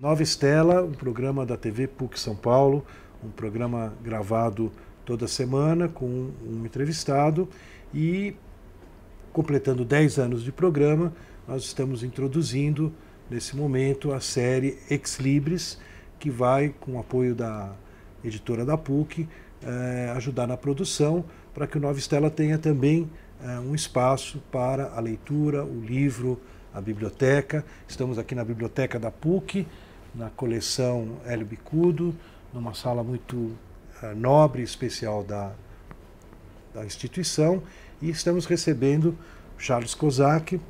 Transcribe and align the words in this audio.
Nova 0.00 0.22
Estela, 0.22 0.84
um 0.84 0.92
programa 0.92 1.44
da 1.44 1.56
TV 1.56 1.88
PUC 1.88 2.20
São 2.20 2.36
Paulo, 2.36 2.86
um 3.20 3.30
programa 3.30 3.92
gravado 4.00 4.70
toda 5.04 5.26
semana 5.26 5.88
com 5.88 6.06
um 6.06 6.64
entrevistado 6.64 7.48
e 7.92 8.36
completando 9.32 9.84
10 9.84 10.20
anos 10.20 10.44
de 10.44 10.52
programa, 10.52 11.12
nós 11.48 11.64
estamos 11.64 12.04
introduzindo 12.04 12.94
nesse 13.28 13.56
momento 13.56 14.12
a 14.12 14.20
série 14.20 14.78
Ex 14.88 15.18
Libris, 15.18 15.80
que 16.16 16.30
vai, 16.30 16.72
com 16.78 16.92
o 16.92 17.00
apoio 17.00 17.34
da 17.34 17.74
editora 18.22 18.64
da 18.64 18.78
PUC, 18.78 19.28
eh, 19.64 20.12
ajudar 20.14 20.46
na 20.46 20.56
produção 20.56 21.24
para 21.52 21.66
que 21.66 21.76
o 21.76 21.80
Nova 21.80 21.98
Estela 21.98 22.30
tenha 22.30 22.56
também 22.56 23.10
eh, 23.42 23.58
um 23.58 23.74
espaço 23.74 24.40
para 24.52 24.92
a 24.92 25.00
leitura, 25.00 25.64
o 25.64 25.80
livro, 25.80 26.40
a 26.72 26.80
biblioteca. 26.80 27.64
Estamos 27.88 28.16
aqui 28.16 28.36
na 28.36 28.44
biblioteca 28.44 28.96
da 28.96 29.10
PUC, 29.10 29.66
na 30.14 30.30
coleção 30.30 31.16
Hélio 31.24 31.46
Bicudo, 31.46 32.14
numa 32.52 32.74
sala 32.74 33.02
muito 33.02 33.36
uh, 33.36 34.14
nobre 34.16 34.62
e 34.62 34.64
especial 34.64 35.22
da, 35.22 35.52
da 36.74 36.84
instituição, 36.84 37.62
e 38.00 38.10
estamos 38.10 38.46
recebendo 38.46 39.16
Charles 39.56 39.94
Kozak, 39.94 40.60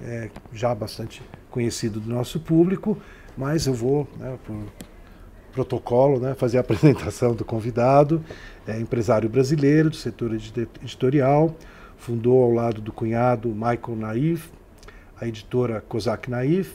é, 0.00 0.30
já 0.52 0.74
bastante 0.74 1.22
conhecido 1.50 2.00
do 2.00 2.10
nosso 2.10 2.40
público, 2.40 3.00
mas 3.36 3.66
eu 3.66 3.74
vou, 3.74 4.08
né, 4.18 4.36
por 4.44 4.56
protocolo, 5.52 6.18
né, 6.18 6.34
fazer 6.34 6.58
a 6.58 6.60
apresentação 6.62 7.34
do 7.34 7.44
convidado. 7.44 8.24
É 8.66 8.80
empresário 8.80 9.28
brasileiro 9.28 9.90
do 9.90 9.96
setor 9.96 10.32
editorial, 10.34 11.54
fundou 11.96 12.42
ao 12.42 12.50
lado 12.50 12.80
do 12.80 12.92
cunhado 12.92 13.48
Michael 13.48 13.96
Naif 13.96 14.50
a 15.22 15.28
editora 15.28 15.80
Kozak 15.80 16.28
Naif, 16.28 16.74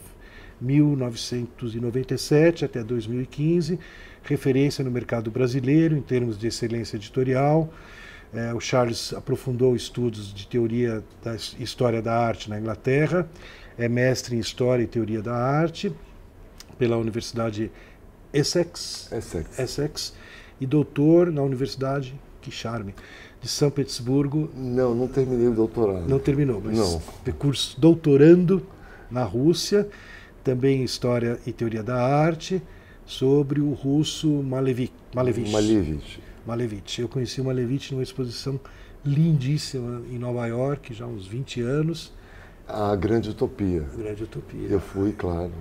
1997 0.59 2.65
até 2.65 2.83
2015, 2.83 3.79
referência 4.23 4.83
no 4.83 4.91
mercado 4.91 5.31
brasileiro 5.31 5.95
em 5.95 6.01
termos 6.01 6.37
de 6.37 6.47
excelência 6.47 6.97
editorial. 6.97 7.71
É, 8.33 8.53
o 8.53 8.59
Charles 8.59 9.13
aprofundou 9.13 9.75
estudos 9.75 10.33
de 10.33 10.47
teoria 10.47 11.01
da 11.23 11.35
história 11.35 12.01
da 12.01 12.13
arte 12.13 12.49
na 12.49 12.59
Inglaterra, 12.59 13.29
é 13.77 13.87
mestre 13.87 14.35
em 14.35 14.39
História 14.39 14.83
e 14.83 14.87
Teoria 14.87 15.21
da 15.21 15.35
Arte 15.35 15.93
pela 16.77 16.97
Universidade 16.97 17.71
Essex, 18.33 19.09
Essex. 19.11 19.59
Essex 19.59 20.13
e 20.59 20.65
doutor 20.65 21.31
na 21.31 21.41
Universidade, 21.41 22.19
que 22.41 22.51
charme, 22.51 22.93
de 23.41 23.47
São 23.47 23.69
Petersburgo. 23.69 24.49
Não, 24.55 24.93
não 24.93 25.07
terminei 25.07 25.47
o 25.47 25.53
doutorado. 25.53 26.07
Não 26.07 26.19
terminou, 26.19 26.61
mas 26.63 26.77
não. 26.77 27.01
curso 27.33 27.79
doutorando 27.79 28.65
na 29.09 29.23
Rússia 29.23 29.87
também 30.47 30.81
História 30.81 31.37
e 31.45 31.51
Teoria 31.51 31.83
da 31.83 32.01
Arte, 32.01 32.61
sobre 33.05 33.59
o 33.59 33.73
russo 33.73 34.29
Malevich. 34.41 34.93
Malevich. 35.13 35.51
Malevich. 35.51 36.19
Malevich. 36.45 37.01
Eu 37.01 37.09
conheci 37.09 37.41
o 37.41 37.43
Malevich 37.43 37.91
numa 37.91 38.01
exposição 38.01 38.57
lindíssima 39.03 40.01
em 40.09 40.17
Nova 40.17 40.47
York, 40.47 40.93
já 40.93 41.03
há 41.03 41.07
uns 41.07 41.27
20 41.27 41.59
anos. 41.59 42.13
A 42.65 42.95
Grande 42.95 43.31
Utopia. 43.31 43.85
Grande 43.97 44.23
Utopia. 44.23 44.69
Eu 44.69 44.79
fui, 44.79 45.11
claro. 45.11 45.51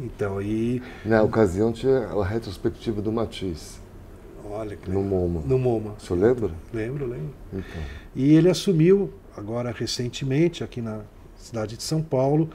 Então, 0.00 0.40
e... 0.40 0.82
Na 1.04 1.22
ocasião 1.22 1.70
tinha 1.70 2.06
a 2.06 2.24
retrospectiva 2.24 3.02
do 3.02 3.12
Matisse. 3.12 3.78
Olha 4.42 4.74
que 4.74 4.90
No 4.90 5.02
MoMA. 5.02 5.42
No 5.44 5.58
MoMA. 5.58 5.96
O 5.98 6.00
senhor 6.00 6.18
lembra? 6.18 6.50
Lembro, 6.72 7.06
lembro. 7.06 7.34
Então. 7.52 7.82
E 8.16 8.32
ele 8.32 8.48
assumiu, 8.48 9.12
agora 9.36 9.70
recentemente, 9.70 10.64
aqui 10.64 10.80
na 10.80 11.02
cidade 11.36 11.76
de 11.76 11.82
São 11.82 12.02
Paulo, 12.02 12.48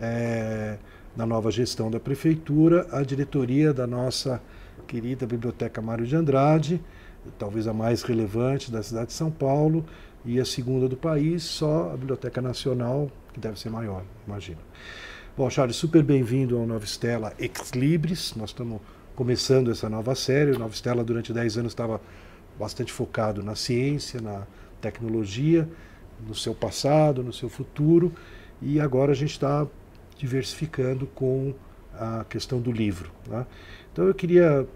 é, 0.00 0.78
na 1.16 1.26
nova 1.26 1.50
gestão 1.50 1.90
da 1.90 1.98
prefeitura, 1.98 2.86
a 2.90 3.02
diretoria 3.02 3.72
da 3.72 3.86
nossa 3.86 4.40
querida 4.86 5.26
Biblioteca 5.26 5.82
Mário 5.82 6.06
de 6.06 6.16
Andrade, 6.16 6.80
talvez 7.38 7.66
a 7.66 7.72
mais 7.72 8.02
relevante 8.02 8.70
da 8.70 8.82
cidade 8.82 9.08
de 9.08 9.12
São 9.12 9.30
Paulo, 9.30 9.84
e 10.24 10.38
a 10.38 10.44
segunda 10.44 10.88
do 10.88 10.96
país, 10.96 11.42
só 11.42 11.92
a 11.92 11.96
Biblioteca 11.96 12.42
Nacional, 12.42 13.10
que 13.32 13.40
deve 13.40 13.58
ser 13.58 13.70
maior, 13.70 14.04
imagino. 14.26 14.58
Bom, 15.36 15.48
Charles, 15.48 15.76
super 15.76 16.02
bem-vindo 16.02 16.58
ao 16.58 16.66
Nova 16.66 16.84
Estela 16.84 17.32
Ex 17.38 17.70
Libris. 17.70 18.34
Nós 18.36 18.50
estamos 18.50 18.80
começando 19.16 19.70
essa 19.70 19.88
nova 19.88 20.14
série. 20.14 20.50
O 20.50 20.58
Nova 20.58 20.74
Estela, 20.74 21.02
durante 21.02 21.32
10 21.32 21.58
anos, 21.58 21.72
estava 21.72 22.00
bastante 22.58 22.92
focado 22.92 23.42
na 23.42 23.54
ciência, 23.54 24.20
na 24.20 24.46
tecnologia, 24.80 25.66
no 26.26 26.34
seu 26.34 26.54
passado, 26.54 27.22
no 27.22 27.32
seu 27.32 27.48
futuro, 27.48 28.12
e 28.60 28.78
agora 28.78 29.12
a 29.12 29.14
gente 29.14 29.30
está 29.30 29.66
diversificando 30.20 31.06
com 31.06 31.54
a 31.94 32.24
questão 32.28 32.60
do 32.60 32.70
livro. 32.70 33.10
Né? 33.26 33.46
Então 33.90 34.06
eu 34.06 34.14
queria 34.14 34.66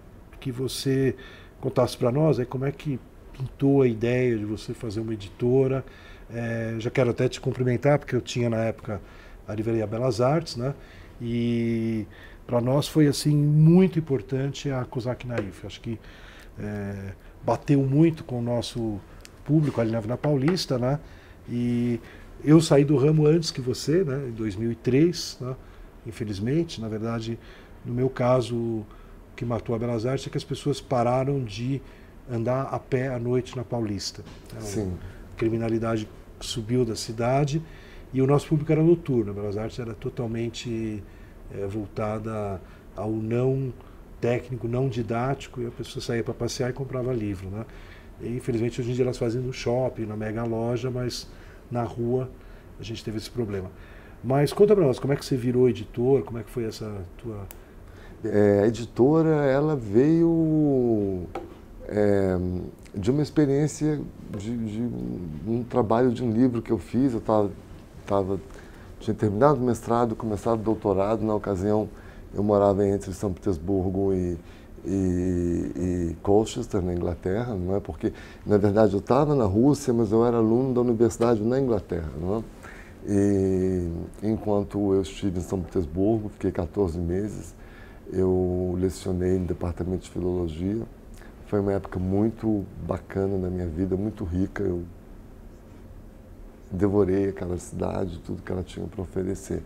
que 0.41 0.51
você 0.51 1.15
contasse 1.61 1.97
para 1.97 2.11
nós 2.11 2.41
aí, 2.41 2.47
como 2.47 2.65
é 2.65 2.73
que 2.73 2.99
pintou 3.33 3.83
a 3.83 3.87
ideia 3.87 4.39
de 4.39 4.45
você 4.45 4.73
fazer 4.73 5.01
uma 5.01 5.13
editora. 5.13 5.85
É, 6.33 6.77
já 6.79 6.91
quero 6.91 7.11
até 7.11 7.29
te 7.29 7.41
cumprimentar, 7.41 7.99
porque 7.99 8.17
eu 8.17 8.21
tinha 8.21 8.49
na 8.49 8.59
época 8.59 9.01
a 9.47 9.55
Livraria 9.55 9.87
Belas 9.87 10.21
Artes, 10.21 10.57
né? 10.57 10.75
E 11.21 12.07
para 12.47 12.61
nós 12.61 12.89
foi 12.89 13.07
assim 13.07 13.37
muito 13.37 13.99
importante 13.99 14.71
a 14.71 14.85
Kozak 14.85 15.27
Naif. 15.27 15.67
Acho 15.67 15.81
que 15.81 15.99
é, 16.59 17.13
bateu 17.45 17.83
muito 17.83 18.25
com 18.25 18.39
o 18.39 18.43
nosso 18.43 18.99
público 19.45 19.81
ali 19.81 19.91
na 19.91 20.17
Paulista, 20.17 20.79
né? 20.79 20.99
E 21.49 22.01
eu 22.45 22.61
saí 22.61 22.85
do 22.85 22.97
ramo 22.97 23.27
antes 23.27 23.51
que 23.51 23.61
você, 23.61 24.05
né, 24.05 24.29
em 24.29 24.33
2003, 24.33 25.39
né, 25.41 25.57
infelizmente. 26.07 26.81
Na 26.81 26.89
verdade, 26.89 27.39
no 27.85 27.95
meu 27.95 28.11
caso, 28.11 28.57
o 28.57 28.87
que 29.35 29.45
matou 29.45 29.75
a 29.75 29.79
Belas 29.79 30.05
Artes 30.07 30.27
é 30.27 30.31
que 30.31 30.37
as 30.37 30.45
pessoas 30.45 30.81
pararam 30.81 31.43
de 31.43 31.81
andar 32.31 32.63
a 32.63 32.79
pé 32.79 33.09
à 33.09 33.19
noite 33.19 33.57
na 33.57 33.65
Paulista. 33.65 34.23
Então, 34.47 34.61
Sim. 34.61 34.93
A 35.33 35.37
criminalidade 35.37 36.09
subiu 36.41 36.85
da 36.85 36.95
cidade 36.95 37.63
e 38.13 38.21
o 38.23 38.27
nosso 38.27 38.47
público 38.49 38.71
era 38.71 38.83
noturno. 38.83 39.31
A 39.31 39.35
Belas 39.35 39.57
Artes 39.57 39.79
era 39.79 39.95
totalmente 39.95 41.03
é, 41.53 41.67
voltada 41.67 42.61
ao 42.97 43.11
não 43.11 43.73
técnico, 44.21 44.67
não 44.69 44.89
didático, 44.89 45.61
e 45.61 45.67
a 45.67 45.71
pessoa 45.71 46.03
saía 46.03 46.23
para 46.23 46.33
passear 46.33 46.71
e 46.71 46.73
comprava 46.73 47.13
livro. 47.13 47.49
Né? 47.51 47.67
E, 48.21 48.29
infelizmente, 48.37 48.81
hoje 48.81 48.91
em 48.91 48.95
dia 48.95 49.05
elas 49.05 49.19
fazem 49.19 49.41
no 49.41 49.53
shopping, 49.53 50.07
na 50.07 50.17
mega 50.17 50.45
loja, 50.45 50.91
mas 50.91 51.29
na 51.75 51.83
rua 51.83 52.31
a 52.79 52.83
gente 52.83 53.05
teve 53.05 53.19
esse 53.19 53.31
problema. 53.31 53.69
Mas 54.23 54.53
conta 54.53 54.75
para 54.75 54.87
nós, 54.87 54.99
como 54.99 55.13
é 55.13 55.17
que 55.17 55.25
você 55.25 55.37
virou 55.37 55.69
editor? 55.69 56.23
Como 56.23 56.39
é 56.39 56.43
que 56.43 56.51
foi 56.51 56.65
essa 56.65 56.91
tua... 57.19 57.47
É, 58.25 58.63
a 58.63 58.67
editora, 58.67 59.45
ela 59.45 59.77
veio 59.77 61.25
é, 61.87 62.39
de 62.95 63.11
uma 63.11 63.23
experiência, 63.23 64.01
de, 64.31 64.57
de, 64.57 64.81
um 65.47 65.63
trabalho 65.69 66.11
de 66.11 66.25
um 66.25 66.31
livro 66.31 66.63
que 66.63 66.71
eu 66.71 66.79
fiz. 66.79 67.13
Eu 67.13 67.21
tava, 67.21 67.51
tava, 68.07 68.41
tinha 68.99 69.15
terminado 69.15 69.61
o 69.61 69.63
mestrado, 69.63 70.17
começado 70.17 70.61
o 70.61 70.63
doutorado. 70.63 71.23
Na 71.23 71.35
ocasião, 71.35 71.87
eu 72.33 72.43
morava 72.43 72.87
entre 72.87 73.13
São 73.13 73.31
Petersburgo 73.31 74.15
e, 74.15 74.39
e, 74.87 76.11
e 76.11 76.17
Colchester, 76.23 76.83
na 76.83 76.93
Inglaterra, 76.93 77.55
não 77.55 77.77
é? 77.77 77.81
Porque, 77.81 78.13
na 78.47 78.59
verdade, 78.59 78.93
eu 78.93 79.01
estava 79.01 79.35
na 79.35 79.45
Rússia, 79.45 79.93
mas 79.93 80.13
eu 80.13 80.25
era 80.25 80.37
aluno 80.37 80.75
da 80.75 80.81
universidade 80.81 81.43
na 81.43 81.59
Inglaterra, 81.59 82.11
não 82.21 82.39
é? 82.39 82.43
E 83.07 83.91
enquanto 84.23 84.95
eu 84.95 85.03
estive 85.03 85.39
em 85.39 85.43
São 85.43 85.61
Petersburgo, 85.61 86.31
fiquei 86.31 86.51
14 86.51 86.99
meses, 86.99 87.55
eu 88.13 88.75
lecionei 88.79 89.39
no 89.39 89.47
departamento 89.47 90.05
de 90.05 90.11
filologia. 90.11 90.83
Foi 91.47 91.61
uma 91.61 91.73
época 91.73 91.99
muito 91.99 92.65
bacana 92.87 93.37
na 93.37 93.49
minha 93.49 93.67
vida, 93.67 93.97
muito 93.97 94.25
rica. 94.25 94.63
Eu 94.63 94.83
devorei 96.71 97.29
aquela 97.29 97.59
cidade, 97.59 98.19
tudo 98.21 98.43
que 98.43 98.51
ela 98.51 98.63
tinha 98.63 98.87
para 98.87 99.03
oferecer. 99.03 99.63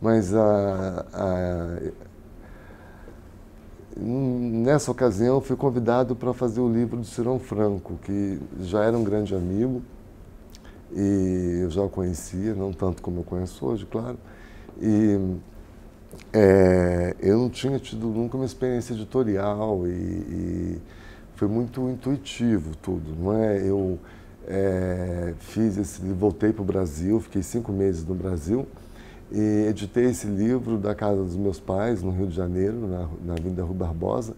Mas 0.00 0.34
a, 0.34 1.06
a 1.12 1.78
Nessa 4.64 4.90
ocasião, 4.90 5.42
fui 5.42 5.56
convidado 5.56 6.16
para 6.16 6.32
fazer 6.32 6.58
o 6.58 6.72
livro 6.72 6.96
do 6.96 7.04
Cirão 7.04 7.38
Franco, 7.38 7.98
que 8.02 8.40
já 8.60 8.82
era 8.82 8.96
um 8.96 9.04
grande 9.04 9.34
amigo, 9.34 9.82
e 10.90 11.60
eu 11.64 11.70
já 11.70 11.82
o 11.82 11.88
conhecia, 11.90 12.54
não 12.54 12.72
tanto 12.72 13.02
como 13.02 13.20
eu 13.20 13.24
conheço 13.24 13.66
hoje, 13.66 13.84
claro. 13.84 14.16
E 14.80 15.36
é, 16.32 17.14
eu 17.20 17.36
não 17.36 17.50
tinha 17.50 17.78
tido 17.78 18.06
nunca 18.06 18.38
uma 18.38 18.46
experiência 18.46 18.94
editorial 18.94 19.86
e, 19.86 19.90
e 19.90 20.82
foi 21.34 21.46
muito 21.46 21.86
intuitivo 21.90 22.74
tudo, 22.74 23.14
não 23.14 23.34
é? 23.34 23.58
Eu 23.58 23.98
é, 24.48 25.34
fiz 25.40 25.76
esse, 25.76 26.00
voltei 26.00 26.54
para 26.54 26.62
o 26.62 26.64
Brasil, 26.64 27.20
fiquei 27.20 27.42
cinco 27.42 27.70
meses 27.70 28.02
no 28.02 28.14
Brasil 28.14 28.66
e 29.30 29.66
editei 29.68 30.06
esse 30.06 30.26
livro 30.26 30.78
da 30.78 30.94
casa 30.94 31.22
dos 31.22 31.36
meus 31.36 31.60
pais, 31.60 32.02
no 32.02 32.10
Rio 32.10 32.28
de 32.28 32.34
Janeiro, 32.34 32.88
na, 32.88 33.08
na 33.26 33.32
Avenida 33.34 33.62
Rui 33.62 33.76
Barbosa. 33.76 34.34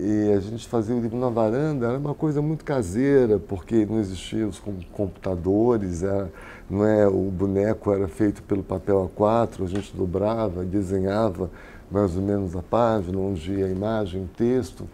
E 0.00 0.32
a 0.32 0.38
gente 0.38 0.68
fazia 0.68 0.94
o 0.94 1.00
livro 1.00 1.18
na 1.18 1.28
varanda, 1.28 1.88
era 1.88 1.98
uma 1.98 2.14
coisa 2.14 2.40
muito 2.40 2.64
caseira, 2.64 3.36
porque 3.36 3.84
não 3.84 3.98
existiam 3.98 4.48
os 4.48 4.62
computadores, 4.92 6.04
era, 6.04 6.30
não 6.70 6.84
é, 6.84 7.08
o 7.08 7.32
boneco 7.32 7.92
era 7.92 8.06
feito 8.06 8.40
pelo 8.44 8.62
papel 8.62 9.10
A4, 9.18 9.64
a 9.64 9.66
gente 9.66 9.96
dobrava, 9.96 10.64
desenhava 10.64 11.50
mais 11.90 12.14
ou 12.14 12.22
menos 12.22 12.54
a 12.54 12.62
página, 12.62 13.18
onde 13.18 13.54
ia 13.54 13.66
a 13.66 13.68
imagem, 13.68 14.22
o 14.22 14.28
texto. 14.28 14.86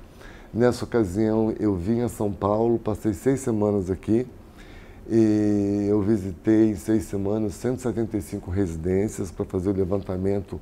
Nessa 0.54 0.86
ocasião, 0.86 1.54
eu 1.60 1.74
vim 1.74 2.00
a 2.00 2.08
São 2.08 2.32
Paulo, 2.32 2.78
passei 2.78 3.12
seis 3.12 3.40
semanas 3.40 3.90
aqui 3.90 4.26
e 5.06 5.86
eu 5.86 6.00
visitei 6.00 6.70
em 6.70 6.76
seis 6.76 7.04
semanas 7.04 7.52
175 7.56 8.50
residências 8.50 9.30
para 9.30 9.44
fazer 9.44 9.68
o 9.68 9.74
levantamento 9.74 10.58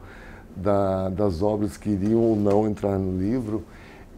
da, 0.57 1.11
das 1.11 1.43
obras 1.43 1.77
que 1.77 1.91
iriam 1.91 2.21
ou 2.21 2.35
não 2.35 2.67
entrar 2.67 2.99
no 2.99 3.17
livro. 3.17 3.63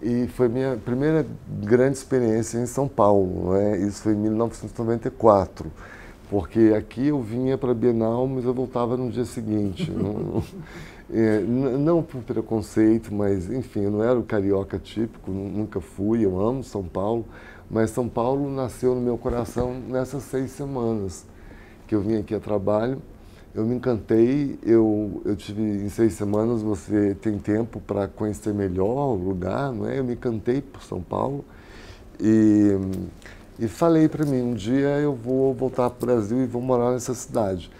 E 0.04 0.28
foi 0.28 0.48
minha 0.48 0.76
primeira 0.76 1.26
grande 1.62 1.96
experiência 1.96 2.58
em 2.58 2.66
São 2.66 2.86
Paulo, 2.86 3.54
né? 3.54 3.78
isso 3.78 4.02
foi 4.02 4.12
em 4.12 4.16
1994 4.16 5.72
porque 6.28 6.74
aqui 6.76 7.08
eu 7.08 7.20
vinha 7.20 7.56
para 7.56 7.70
a 7.70 7.74
Bienal, 7.74 8.26
mas 8.26 8.44
eu 8.44 8.54
voltava 8.54 8.96
no 8.96 9.10
dia 9.10 9.24
seguinte. 9.24 9.90
não, 9.90 10.42
é, 11.12 11.40
não, 11.40 12.02
por 12.02 12.22
preconceito, 12.22 13.14
mas 13.14 13.50
enfim, 13.50 13.82
eu 13.82 13.90
não 13.90 14.02
era 14.02 14.18
o 14.18 14.22
carioca 14.22 14.78
típico, 14.78 15.30
nunca 15.30 15.80
fui, 15.80 16.24
eu 16.24 16.40
amo 16.40 16.64
São 16.64 16.82
Paulo, 16.82 17.24
mas 17.70 17.90
São 17.90 18.08
Paulo 18.08 18.50
nasceu 18.50 18.94
no 18.94 19.00
meu 19.00 19.16
coração 19.16 19.74
nessas 19.88 20.24
seis 20.24 20.50
semanas 20.50 21.24
que 21.86 21.94
eu 21.94 22.00
vim 22.00 22.16
aqui 22.16 22.34
a 22.34 22.40
trabalho. 22.40 23.00
Eu 23.54 23.64
me 23.64 23.76
encantei, 23.76 24.58
eu, 24.64 25.22
eu 25.24 25.36
tive 25.36 25.62
em 25.62 25.88
seis 25.88 26.14
semanas 26.14 26.60
você 26.60 27.14
tem 27.14 27.38
tempo 27.38 27.80
para 27.80 28.08
conhecer 28.08 28.52
melhor 28.52 29.14
o 29.14 29.14
lugar, 29.14 29.72
não 29.72 29.88
é? 29.88 29.98
Eu 29.98 30.04
me 30.04 30.14
encantei 30.14 30.60
por 30.60 30.82
São 30.82 31.00
Paulo 31.00 31.44
e 32.20 32.76
e 33.58 33.68
falei 33.68 34.08
para 34.08 34.26
mim, 34.26 34.42
um 34.42 34.54
dia 34.54 34.98
eu 34.98 35.14
vou 35.14 35.54
voltar 35.54 35.88
para 35.88 36.02
o 36.02 36.06
Brasil 36.06 36.42
e 36.42 36.46
vou 36.46 36.60
morar 36.60 36.90
nessa 36.90 37.14
cidade. 37.14 37.70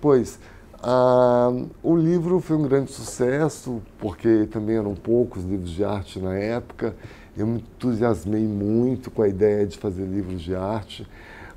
Pois 0.00 0.38
ah, 0.80 1.50
o 1.82 1.96
livro 1.96 2.38
foi 2.40 2.56
um 2.56 2.62
grande 2.62 2.92
sucesso, 2.92 3.82
porque 3.98 4.46
também 4.52 4.76
eram 4.76 4.94
poucos 4.94 5.42
livros 5.42 5.70
de 5.70 5.82
arte 5.82 6.20
na 6.20 6.36
época. 6.36 6.94
Eu 7.36 7.48
me 7.48 7.58
entusiasmei 7.58 8.42
muito 8.42 9.10
com 9.10 9.22
a 9.22 9.28
ideia 9.28 9.66
de 9.66 9.76
fazer 9.76 10.04
livros 10.04 10.40
de 10.40 10.54
arte. 10.54 11.04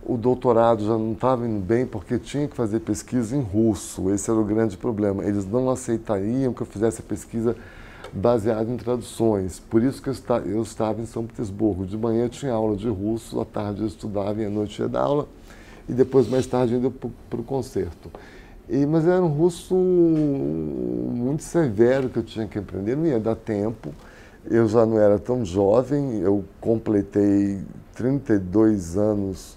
O 0.03 0.15
doutorado 0.15 0.85
já 0.85 0.97
não 0.97 1.13
estava 1.13 1.47
indo 1.47 1.59
bem 1.59 1.85
porque 1.85 2.17
tinha 2.17 2.47
que 2.47 2.55
fazer 2.55 2.79
pesquisa 2.79 3.35
em 3.35 3.41
russo. 3.41 4.09
Esse 4.11 4.29
era 4.29 4.39
o 4.39 4.43
grande 4.43 4.77
problema. 4.77 5.23
Eles 5.23 5.45
não 5.45 5.69
aceitariam 5.69 6.53
que 6.53 6.61
eu 6.61 6.67
fizesse 6.67 7.01
a 7.01 7.03
pesquisa 7.03 7.55
baseado 8.13 8.69
em 8.69 8.77
traduções. 8.77 9.59
Por 9.59 9.83
isso 9.83 10.01
que 10.01 10.09
eu 10.09 10.61
estava 10.61 11.01
em 11.01 11.05
São 11.05 11.25
Petersburgo. 11.25 11.85
De 11.85 11.97
manhã 11.97 12.23
eu 12.23 12.29
tinha 12.29 12.53
aula 12.53 12.75
de 12.75 12.87
russo, 12.87 13.39
à 13.41 13.45
tarde 13.45 13.81
eu 13.81 13.87
estudava 13.87 14.41
e 14.41 14.45
à 14.45 14.49
noite 14.49 14.81
ia 14.81 14.87
dar 14.87 15.01
aula. 15.01 15.27
E 15.89 15.93
depois, 15.93 16.27
mais 16.27 16.45
tarde, 16.45 16.75
ainda 16.75 16.89
para 16.89 17.39
o 17.39 17.43
concerto. 17.43 18.11
E, 18.69 18.85
mas 18.85 19.07
era 19.07 19.23
um 19.23 19.29
russo 19.29 19.73
muito 19.73 21.41
severo 21.41 22.09
que 22.09 22.19
eu 22.19 22.23
tinha 22.23 22.45
que 22.45 22.59
aprender, 22.59 22.97
não 22.97 23.05
ia 23.05 23.19
dar 23.19 23.35
tempo. 23.35 23.93
Eu 24.45 24.67
já 24.67 24.85
não 24.85 24.99
era 24.99 25.17
tão 25.17 25.43
jovem, 25.45 26.19
eu 26.19 26.43
completei 26.59 27.61
32 27.95 28.97
anos 28.97 29.56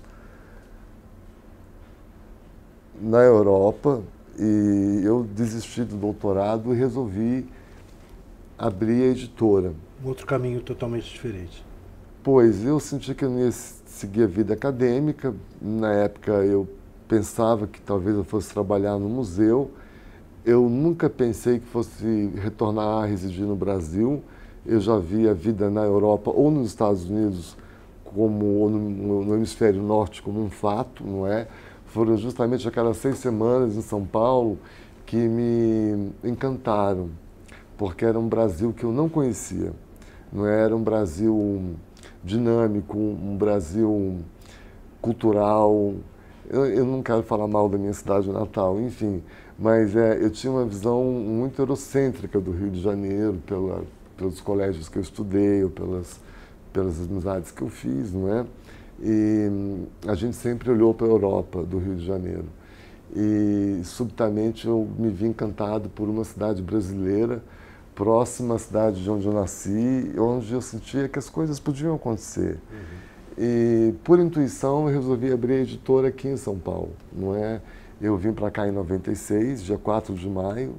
na 3.00 3.18
Europa 3.18 4.02
e 4.38 5.02
eu 5.04 5.24
desisti 5.24 5.82
do 5.82 5.96
doutorado 5.96 6.74
e 6.74 6.76
resolvi 6.76 7.46
abri 8.60 9.02
a 9.02 9.06
editora. 9.06 9.72
Um 10.04 10.08
outro 10.08 10.26
caminho 10.26 10.60
totalmente 10.60 11.10
diferente. 11.10 11.64
Pois, 12.22 12.64
eu 12.64 12.78
senti 12.78 13.14
que 13.14 13.24
eu 13.24 13.30
não 13.30 13.40
ia 13.40 13.50
seguir 13.50 14.24
a 14.24 14.26
vida 14.26 14.52
acadêmica. 14.52 15.34
Na 15.60 15.92
época 15.92 16.32
eu 16.32 16.68
pensava 17.08 17.66
que 17.66 17.80
talvez 17.80 18.14
eu 18.14 18.24
fosse 18.24 18.52
trabalhar 18.52 18.98
no 18.98 19.08
museu. 19.08 19.70
Eu 20.44 20.68
nunca 20.68 21.08
pensei 21.08 21.58
que 21.58 21.66
fosse 21.66 22.30
retornar 22.36 23.02
a 23.02 23.06
residir 23.06 23.46
no 23.46 23.56
Brasil. 23.56 24.22
Eu 24.66 24.78
já 24.78 24.98
vi 24.98 25.26
a 25.26 25.32
vida 25.32 25.70
na 25.70 25.82
Europa 25.82 26.30
ou 26.30 26.50
nos 26.50 26.68
Estados 26.68 27.08
Unidos 27.08 27.56
como 28.04 28.68
no, 28.68 29.24
no 29.24 29.34
hemisfério 29.34 29.82
norte 29.82 30.20
como 30.20 30.42
um 30.42 30.50
fato, 30.50 31.02
não 31.06 31.26
é? 31.26 31.46
Foram 31.90 32.16
justamente 32.16 32.66
aquelas 32.68 32.98
seis 32.98 33.18
semanas 33.18 33.76
em 33.76 33.82
São 33.82 34.06
Paulo 34.06 34.58
que 35.04 35.16
me 35.16 36.12
encantaram 36.22 37.10
porque 37.76 38.04
era 38.04 38.18
um 38.18 38.28
Brasil 38.28 38.72
que 38.72 38.84
eu 38.84 38.92
não 38.92 39.08
conhecia. 39.08 39.72
Não 40.32 40.46
era 40.46 40.76
um 40.76 40.82
Brasil 40.82 41.74
dinâmico, 42.22 42.96
um 42.96 43.36
Brasil 43.36 44.18
cultural. 45.00 45.94
Eu, 46.48 46.66
eu 46.66 46.84
não 46.84 47.02
quero 47.02 47.24
falar 47.24 47.48
mal 47.48 47.68
da 47.68 47.76
minha 47.76 47.92
cidade 47.92 48.30
natal, 48.30 48.80
enfim, 48.80 49.22
mas 49.58 49.96
é, 49.96 50.22
eu 50.22 50.30
tinha 50.30 50.52
uma 50.52 50.64
visão 50.64 51.02
muito 51.04 51.60
eurocêntrica 51.60 52.38
do 52.38 52.52
Rio 52.52 52.70
de 52.70 52.80
Janeiro, 52.80 53.42
pela, 53.46 53.82
pelos 54.16 54.40
colégios 54.40 54.88
que 54.88 54.98
eu 54.98 55.02
estudei, 55.02 55.64
ou 55.64 55.70
pelas, 55.70 56.20
pelas 56.72 57.00
amizades 57.00 57.50
que 57.50 57.62
eu 57.62 57.68
fiz, 57.68 58.12
não 58.12 58.32
é? 58.32 58.46
E 59.00 59.48
a 60.06 60.14
gente 60.14 60.36
sempre 60.36 60.70
olhou 60.70 60.92
para 60.92 61.06
a 61.06 61.10
Europa 61.10 61.62
do 61.62 61.78
Rio 61.78 61.96
de 61.96 62.04
Janeiro. 62.04 62.44
E 63.14 63.80
subitamente 63.84 64.66
eu 64.66 64.88
me 64.98 65.08
vi 65.08 65.26
encantado 65.26 65.88
por 65.88 66.08
uma 66.08 66.24
cidade 66.24 66.62
brasileira, 66.62 67.42
próxima 67.94 68.54
à 68.54 68.58
cidade 68.58 69.02
de 69.02 69.10
onde 69.10 69.26
eu 69.26 69.32
nasci, 69.32 70.12
onde 70.18 70.52
eu 70.52 70.60
sentia 70.60 71.08
que 71.08 71.18
as 71.18 71.28
coisas 71.28 71.58
podiam 71.58 71.94
acontecer. 71.94 72.58
Uhum. 72.70 73.10
E 73.38 73.94
por 74.04 74.18
intuição 74.18 74.88
eu 74.88 74.94
resolvi 74.94 75.32
abrir 75.32 75.54
a 75.54 75.60
editora 75.60 76.08
aqui 76.08 76.28
em 76.28 76.36
São 76.36 76.58
Paulo, 76.58 76.92
não 77.12 77.34
é? 77.34 77.60
Eu 78.00 78.16
vim 78.16 78.32
para 78.32 78.50
cá 78.50 78.66
em 78.68 78.70
96, 78.70 79.62
dia 79.62 79.78
4 79.78 80.14
de 80.14 80.28
maio. 80.28 80.74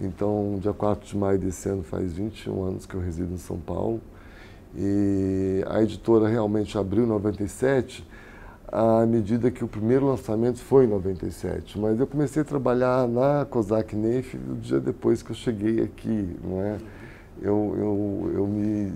Então, 0.00 0.58
dia 0.60 0.72
4 0.72 1.06
de 1.06 1.16
maio 1.16 1.38
desse 1.38 1.68
ano 1.68 1.82
faz 1.82 2.12
21 2.12 2.64
anos 2.64 2.86
que 2.86 2.94
eu 2.94 3.00
resido 3.00 3.34
em 3.34 3.38
São 3.38 3.58
Paulo. 3.58 4.00
E 4.76 5.64
a 5.68 5.82
editora 5.82 6.28
realmente 6.28 6.78
abriu 6.78 7.04
em 7.04 7.08
97 7.08 8.06
à 8.72 9.04
medida 9.04 9.50
que 9.50 9.64
o 9.64 9.68
primeiro 9.68 10.06
lançamento 10.06 10.58
foi 10.60 10.84
em 10.84 10.88
97. 10.88 11.78
Mas 11.78 11.98
eu 11.98 12.06
comecei 12.06 12.42
a 12.42 12.44
trabalhar 12.44 13.08
na 13.08 13.44
Kozak 13.44 13.96
Neif 13.96 14.36
o 14.36 14.54
dia 14.56 14.78
depois 14.78 15.22
que 15.22 15.30
eu 15.30 15.36
cheguei 15.36 15.82
aqui, 15.82 16.36
não 16.42 16.62
é? 16.62 16.78
Eu, 17.42 17.74
eu, 17.76 18.32
eu, 18.34 18.46
me, 18.46 18.92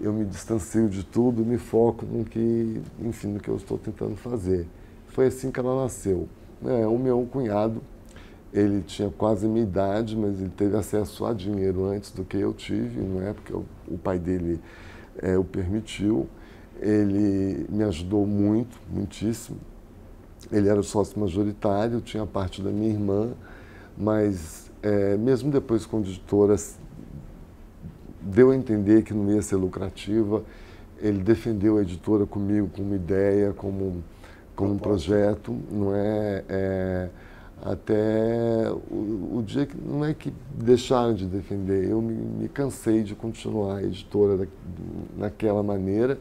eu 0.00 0.12
me 0.12 0.24
distancio 0.24 0.88
de 0.88 1.04
tudo, 1.04 1.44
me 1.44 1.58
foco 1.58 2.04
no 2.04 2.24
que, 2.24 2.80
enfim, 3.00 3.28
no 3.28 3.40
que 3.40 3.48
eu 3.48 3.56
estou 3.56 3.78
tentando 3.78 4.16
fazer. 4.16 4.66
Foi 5.08 5.26
assim 5.26 5.50
que 5.50 5.60
ela 5.60 5.82
nasceu. 5.82 6.26
É, 6.64 6.86
o 6.86 6.98
meu 6.98 7.28
cunhado, 7.30 7.82
ele 8.52 8.80
tinha 8.82 9.10
quase 9.10 9.46
a 9.46 9.48
minha 9.48 9.62
idade, 9.62 10.16
mas 10.16 10.40
ele 10.40 10.50
teve 10.56 10.76
acesso 10.76 11.26
a 11.26 11.32
dinheiro 11.32 11.84
antes 11.84 12.10
do 12.10 12.24
que 12.24 12.38
eu 12.38 12.52
tive, 12.52 13.00
não 13.00 13.22
é? 13.22 13.32
Porque 13.32 13.52
o, 13.52 13.64
o 13.86 13.98
pai 13.98 14.18
dele 14.18 14.60
é, 15.22 15.36
o 15.36 15.44
permitiu. 15.44 16.28
Ele 16.80 17.66
me 17.68 17.84
ajudou 17.84 18.26
muito, 18.26 18.78
muitíssimo. 18.90 19.58
Ele 20.52 20.68
era 20.68 20.82
sócio 20.82 21.18
majoritário, 21.18 22.00
tinha 22.00 22.26
parte 22.26 22.60
da 22.60 22.70
minha 22.70 22.90
irmã, 22.90 23.32
mas 23.96 24.70
é, 24.82 25.16
mesmo 25.16 25.50
depois 25.50 25.86
com 25.86 26.00
editora, 26.00 26.56
deu 28.20 28.50
a 28.50 28.56
entender 28.56 29.02
que 29.02 29.14
não 29.14 29.32
ia 29.32 29.42
ser 29.42 29.56
lucrativa. 29.56 30.42
Ele 30.98 31.22
defendeu 31.22 31.78
a 31.78 31.82
editora 31.82 32.26
comigo 32.26 32.68
como 32.74 32.88
uma 32.88 32.96
ideia, 32.96 33.52
como, 33.52 34.02
como 34.54 34.74
um 34.74 34.78
projeto, 34.78 35.56
não 35.70 35.94
é, 35.94 36.44
é 36.48 37.08
até 37.62 38.70
o, 38.90 39.38
o, 39.38 39.42
dia 39.46 39.66
que 39.66 39.76
não 39.76 40.04
é 40.04 40.12
que 40.12 40.32
deixaram 40.54 41.14
de 41.14 41.26
defender, 41.26 41.88
eu 41.88 42.00
me, 42.00 42.14
me 42.14 42.48
cansei 42.48 43.02
de 43.02 43.14
continuar 43.14 43.76
a 43.76 43.82
editora 43.82 44.36
da, 44.36 44.46
naquela 45.16 45.62
maneira 45.62 46.18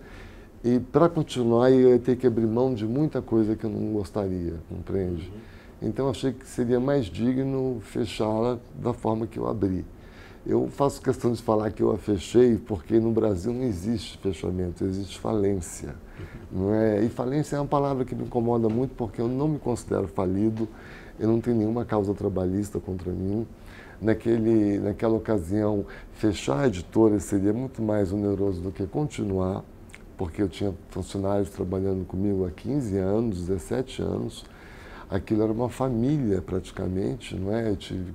e 0.64 0.80
para 0.80 1.10
continuar, 1.10 1.70
eu 1.72 1.90
ia 1.90 2.00
ter 2.00 2.16
que 2.16 2.26
abrir 2.26 2.48
mão 2.48 2.74
de 2.74 2.86
muita 2.86 3.22
coisa 3.22 3.54
que 3.54 3.66
eu 3.66 3.70
não 3.70 3.92
gostaria, 3.92 4.54
compreende? 4.70 5.30
Uhum. 5.30 5.90
Então, 5.90 6.10
achei 6.10 6.32
que 6.32 6.48
seria 6.48 6.80
mais 6.80 7.08
digno 7.08 7.82
fechá-la 7.82 8.58
da 8.82 8.94
forma 8.94 9.28
que 9.28 9.38
eu 9.38 9.46
abri. 9.46 9.86
Eu 10.46 10.68
faço 10.68 11.02
questão 11.02 11.32
de 11.32 11.42
falar 11.42 11.72
que 11.72 11.82
eu 11.82 11.92
a 11.92 11.98
fechei 11.98 12.58
porque 12.58 13.00
no 13.00 13.12
Brasil 13.12 13.54
não 13.54 13.64
existe 13.64 14.18
fechamento, 14.18 14.84
existe 14.84 15.18
falência. 15.20 15.96
Não 16.52 16.74
é? 16.74 17.02
E 17.02 17.10
falência 17.10 17.56
é 17.56 17.60
uma 17.60 17.68
palavra 17.68 18.04
que 18.04 18.14
me 18.14 18.26
incomoda 18.26 18.68
muito 18.68 18.94
porque 18.96 19.22
eu 19.22 19.28
não 19.28 19.48
me 19.48 19.58
considero 19.58 20.08
falido, 20.08 20.68
eu 21.18 21.30
não 21.30 21.40
tenho 21.40 21.58
nenhuma 21.58 21.86
causa 21.86 22.14
trabalhista 22.14 22.80
contra 22.80 23.12
mim. 23.12 23.48
Naquele, 24.02 24.80
naquela 24.80 25.16
ocasião, 25.16 25.86
fechar 26.12 26.60
a 26.60 26.68
editora 26.68 27.20
seria 27.22 27.54
muito 27.54 27.82
mais 27.82 28.12
oneroso 28.12 28.62
do 28.62 28.72
que 28.72 28.86
continuar 28.86 29.64
porque 30.18 30.42
eu 30.42 30.50
tinha 30.50 30.74
funcionários 30.90 31.50
trabalhando 31.50 32.06
comigo 32.06 32.46
há 32.46 32.52
15 32.52 32.98
anos, 32.98 33.48
17 33.48 34.02
anos. 34.02 34.46
Aquilo 35.10 35.44
era 35.44 35.52
uma 35.52 35.70
família 35.70 36.42
praticamente, 36.42 37.36
não 37.36 37.54
é? 37.54 37.70
Eu 37.70 37.76
tive 37.76 38.14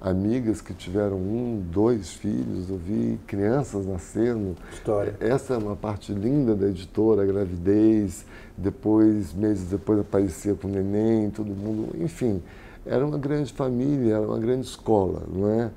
amigas 0.00 0.60
que 0.60 0.72
tiveram 0.72 1.16
um, 1.16 1.62
dois 1.70 2.12
filhos, 2.12 2.70
eu 2.70 2.78
vi 2.78 3.18
crianças 3.26 3.86
nascendo. 3.86 4.56
História. 4.72 5.14
Essa 5.20 5.54
é 5.54 5.58
uma 5.58 5.76
parte 5.76 6.12
linda 6.12 6.54
da 6.54 6.68
editora, 6.68 7.22
a 7.22 7.26
gravidez, 7.26 8.24
depois, 8.56 9.34
meses 9.34 9.68
depois 9.68 10.00
aparecia 10.00 10.54
com 10.54 10.68
o 10.68 10.70
neném, 10.70 11.30
todo 11.30 11.48
mundo, 11.48 11.94
enfim, 12.02 12.42
era 12.86 13.04
uma 13.04 13.18
grande 13.18 13.52
família, 13.52 14.14
era 14.14 14.26
uma 14.26 14.38
grande 14.38 14.66
escola, 14.66 15.22
não 15.32 15.48
é? 15.48 15.70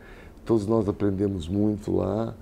todos 0.46 0.66
nós 0.66 0.88
aprendemos 0.88 1.48
muito 1.48 1.96
lá 1.96 2.34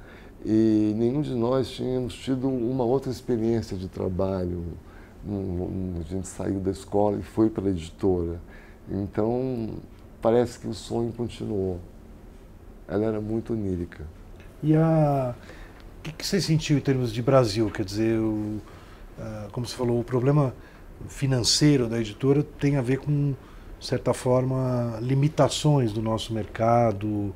e 0.45 0.93
nenhum 0.95 1.21
de 1.21 1.33
nós 1.33 1.69
tínhamos 1.69 2.15
tido 2.15 2.47
uma 2.47 2.83
outra 2.83 3.11
experiência 3.11 3.77
de 3.77 3.87
trabalho. 3.87 4.63
a 5.27 6.03
gente 6.11 6.27
saiu 6.27 6.59
da 6.59 6.71
escola 6.71 7.17
e 7.17 7.21
foi 7.21 7.49
para 7.49 7.67
a 7.67 7.69
editora. 7.69 8.39
Então, 8.89 9.69
parece 10.21 10.59
que 10.59 10.67
o 10.67 10.73
sonho 10.73 11.11
continuou. 11.11 11.79
Ela 12.87 13.05
era 13.05 13.21
muito 13.21 13.53
onírica. 13.53 14.05
E 14.61 14.75
a... 14.75 15.33
o 15.99 16.01
que, 16.03 16.11
que 16.11 16.25
você 16.25 16.39
sentiu 16.39 16.77
em 16.77 16.81
termos 16.81 17.11
de 17.11 17.21
Brasil? 17.21 17.69
Quer 17.69 17.85
dizer, 17.85 18.19
o... 18.19 18.61
como 19.51 19.65
você 19.65 19.75
falou, 19.75 19.99
o 19.99 20.03
problema 20.03 20.53
financeiro 21.07 21.87
da 21.87 21.99
editora 21.99 22.43
tem 22.59 22.77
a 22.77 22.81
ver 22.81 22.99
com, 22.99 23.33
de 23.79 23.85
certa 23.85 24.13
forma, 24.13 24.99
limitações 25.01 25.91
do 25.91 26.01
nosso 26.01 26.33
mercado, 26.33 27.33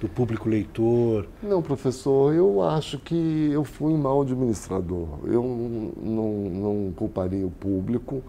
do 0.00 0.08
público 0.08 0.48
leitor? 0.48 1.26
Não, 1.42 1.62
professor, 1.62 2.34
eu 2.34 2.62
acho 2.62 2.98
que 2.98 3.50
eu 3.52 3.64
fui 3.64 3.92
um 3.92 3.98
mau 3.98 4.22
administrador. 4.22 5.08
Eu 5.24 5.42
não, 6.02 6.32
não 6.50 6.92
culparia 6.92 7.46
o 7.46 7.50
público. 7.50 8.22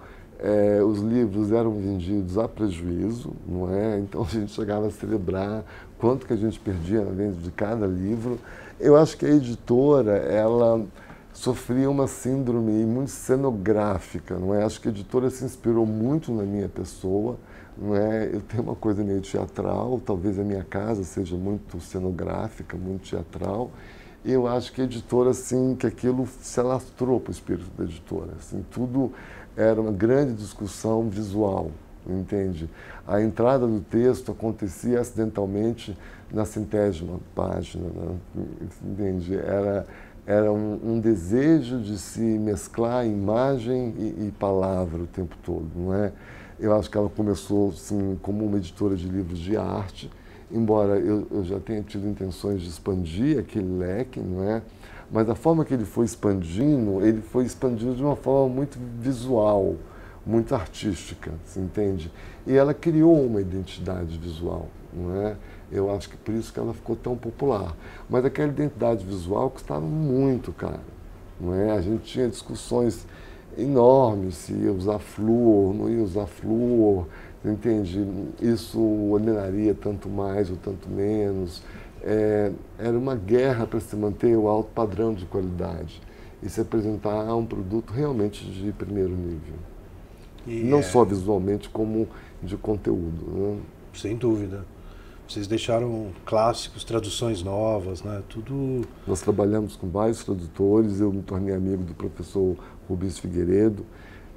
É, 0.48 0.84
os 0.84 1.00
livros 1.00 1.52
eram 1.52 1.72
vendidos 1.74 2.38
a 2.38 2.48
prejuízo, 2.48 3.34
não 3.48 3.74
é? 3.74 4.00
Então 4.06 4.22
a 4.22 4.26
gente 4.26 4.52
chegava 4.52 4.88
a 4.88 4.92
celebrar 4.92 5.64
quanto 5.98 6.28
que 6.28 6.34
a 6.34 6.38
gente 6.38 6.60
perdia 6.60 7.02
na 7.02 7.12
venda 7.12 7.38
de 7.42 7.52
cada 7.52 7.88
livro. 7.88 8.38
Eu 8.80 8.96
acho 8.96 9.18
que 9.18 9.26
a 9.26 9.30
editora, 9.30 10.18
ela 10.18 10.86
sofria 11.34 11.90
uma 11.90 12.08
síndrome 12.08 12.86
muito 12.86 13.12
cenográfica, 13.12 14.38
não 14.38 14.54
é? 14.54 14.64
Acho 14.64 14.80
que 14.80 14.88
a 14.88 14.92
editora 14.92 15.30
se 15.30 15.44
inspirou 15.44 15.86
muito 15.86 16.32
na 16.32 16.44
minha 16.44 16.70
pessoa 16.70 17.38
não 17.78 17.96
é? 17.96 18.30
Eu 18.32 18.42
tenho 18.42 18.64
uma 18.64 18.76
coisa 18.76 19.04
meio 19.04 19.22
teatral, 19.22 20.02
talvez 20.06 20.40
a 20.40 20.44
minha 20.44 20.64
casa 20.64 21.04
seja 21.04 21.36
muito 21.36 21.80
cenográfica, 21.82 22.78
muito 22.78 23.10
teatral. 23.10 23.72
Eu 24.26 24.48
acho 24.48 24.74
que 24.74 24.82
a 24.82 24.86
editora, 24.86 25.30
assim, 25.30 25.76
que 25.76 25.86
aquilo 25.86 26.28
se 26.42 26.60
alastrou 26.60 27.20
para 27.20 27.30
o 27.30 27.32
espírito 27.32 27.70
da 27.78 27.84
editora. 27.84 28.32
Assim, 28.40 28.66
tudo 28.72 29.14
era 29.56 29.80
uma 29.80 29.92
grande 29.92 30.34
discussão 30.34 31.08
visual, 31.08 31.70
entende? 32.08 32.68
A 33.08 33.22
entrada 33.22 33.68
do 33.68 33.80
texto 33.82 34.32
acontecia 34.32 35.00
acidentalmente 35.00 35.96
na 36.34 36.44
centésima 36.44 37.20
página, 37.36 37.86
né? 37.88 38.44
entende? 38.84 39.36
Era, 39.36 39.86
era 40.26 40.52
um, 40.52 40.80
um, 40.84 41.00
desejo 41.00 41.80
de 41.80 42.00
se 42.00 42.20
mesclar 42.20 43.06
imagem 43.06 43.94
e, 43.96 44.28
e 44.28 44.34
palavra 44.40 45.04
o 45.04 45.08
tempo 45.08 45.36
todo, 45.44 45.70
não 45.76 45.94
é? 45.94 46.12
Eu 46.60 46.76
acho 46.76 46.90
que 46.90 46.98
ela 46.98 47.10
começou 47.10 47.70
assim, 47.70 48.18
como 48.24 48.44
uma 48.44 48.58
editora 48.58 48.96
de 48.96 49.08
livros 49.08 49.38
de 49.38 49.56
arte, 49.56 50.10
embora 50.52 50.98
eu, 51.00 51.28
eu 51.32 51.44
já 51.44 51.60
tenha 51.60 51.82
tido 51.82 52.08
intenções 52.08 52.62
de 52.62 52.70
expandir 52.70 53.40
aquele 53.40 53.78
leque, 53.78 54.20
não 54.20 54.44
é? 54.44 54.62
Mas 55.12 55.30
a 55.30 55.36
forma 55.36 55.64
que 55.64 55.74
ele 55.74 55.86
foi 55.86 56.06
expandindo, 56.06 57.06
ele 57.06 57.22
foi 57.22 57.46
expandindo 57.46 57.96
de 57.96 58.04
uma 58.04 58.16
forma 58.16 58.54
muito 58.54 58.78
visual, 59.00 59.76
muito 60.26 60.56
artística, 60.56 61.32
se 61.46 61.60
entende? 61.60 62.12
E 62.48 62.56
ela 62.56 62.74
criou 62.74 63.26
uma 63.26 63.40
identidade 63.40 64.18
visual, 64.18 64.68
não 64.92 65.16
é? 65.22 65.36
Eu 65.72 65.94
acho 65.94 66.10
que 66.10 66.18
por 66.18 66.34
isso 66.34 66.52
que 66.52 66.60
ela 66.60 66.74
ficou 66.74 66.96
tão 66.96 67.16
popular. 67.16 67.76
Mas 68.10 68.26
aquela 68.26 68.52
identidade 68.52 69.06
visual 69.06 69.50
custava 69.50 69.82
muito 69.82 70.52
caro, 70.52 70.80
não 71.40 71.54
é? 71.54 71.72
A 71.72 71.82
gente 71.82 72.04
tinha 72.04 72.28
discussões 72.28 73.06
enorme 73.58 74.32
se 74.32 74.54
ia 74.54 74.72
usar 74.72 75.00
flúor, 75.00 75.74
não 75.74 75.90
ia 75.90 76.04
usar 76.04 76.28
flúor, 76.28 77.08
entende? 77.44 78.06
Isso 78.42 78.80
ordenaria 78.80 79.74
tanto 79.74 80.10
mais 80.10 80.50
ou 80.50 80.58
tanto 80.58 80.90
menos. 80.90 81.62
É, 82.04 82.52
era 82.78 82.98
uma 82.98 83.16
guerra 83.16 83.66
para 83.66 83.80
se 83.80 83.96
manter 83.96 84.36
o 84.36 84.48
alto 84.48 84.70
padrão 84.74 85.14
de 85.14 85.26
qualidade 85.26 86.02
e 86.44 86.50
se 86.50 86.62
apresentar 86.62 87.34
um 87.36 87.46
produto 87.46 87.92
realmente 87.92 88.46
de 88.46 88.72
primeiro 88.72 89.16
nível. 89.16 89.56
E 90.46 90.64
não 90.64 90.80
é... 90.80 90.84
só 90.84 91.04
visualmente, 91.04 91.70
como 91.70 92.08
de 92.44 92.56
conteúdo. 92.56 93.26
Né? 93.32 93.60
Sem 93.94 94.16
dúvida. 94.16 94.66
Vocês 95.28 95.48
deixaram 95.48 96.12
clássicos, 96.24 96.84
traduções 96.84 97.42
novas, 97.42 98.04
né? 98.04 98.22
Tudo. 98.30 98.88
Nós 99.08 99.22
trabalhamos 99.22 99.76
com 99.76 99.90
vários 99.90 100.24
tradutores. 100.24 101.00
Eu 101.00 101.12
me 101.12 101.24
tornei 101.24 101.56
amigo 101.56 101.84
do 101.84 101.96
professor 101.96 102.56
Rubens 102.88 103.18
Figueiredo, 103.20 103.86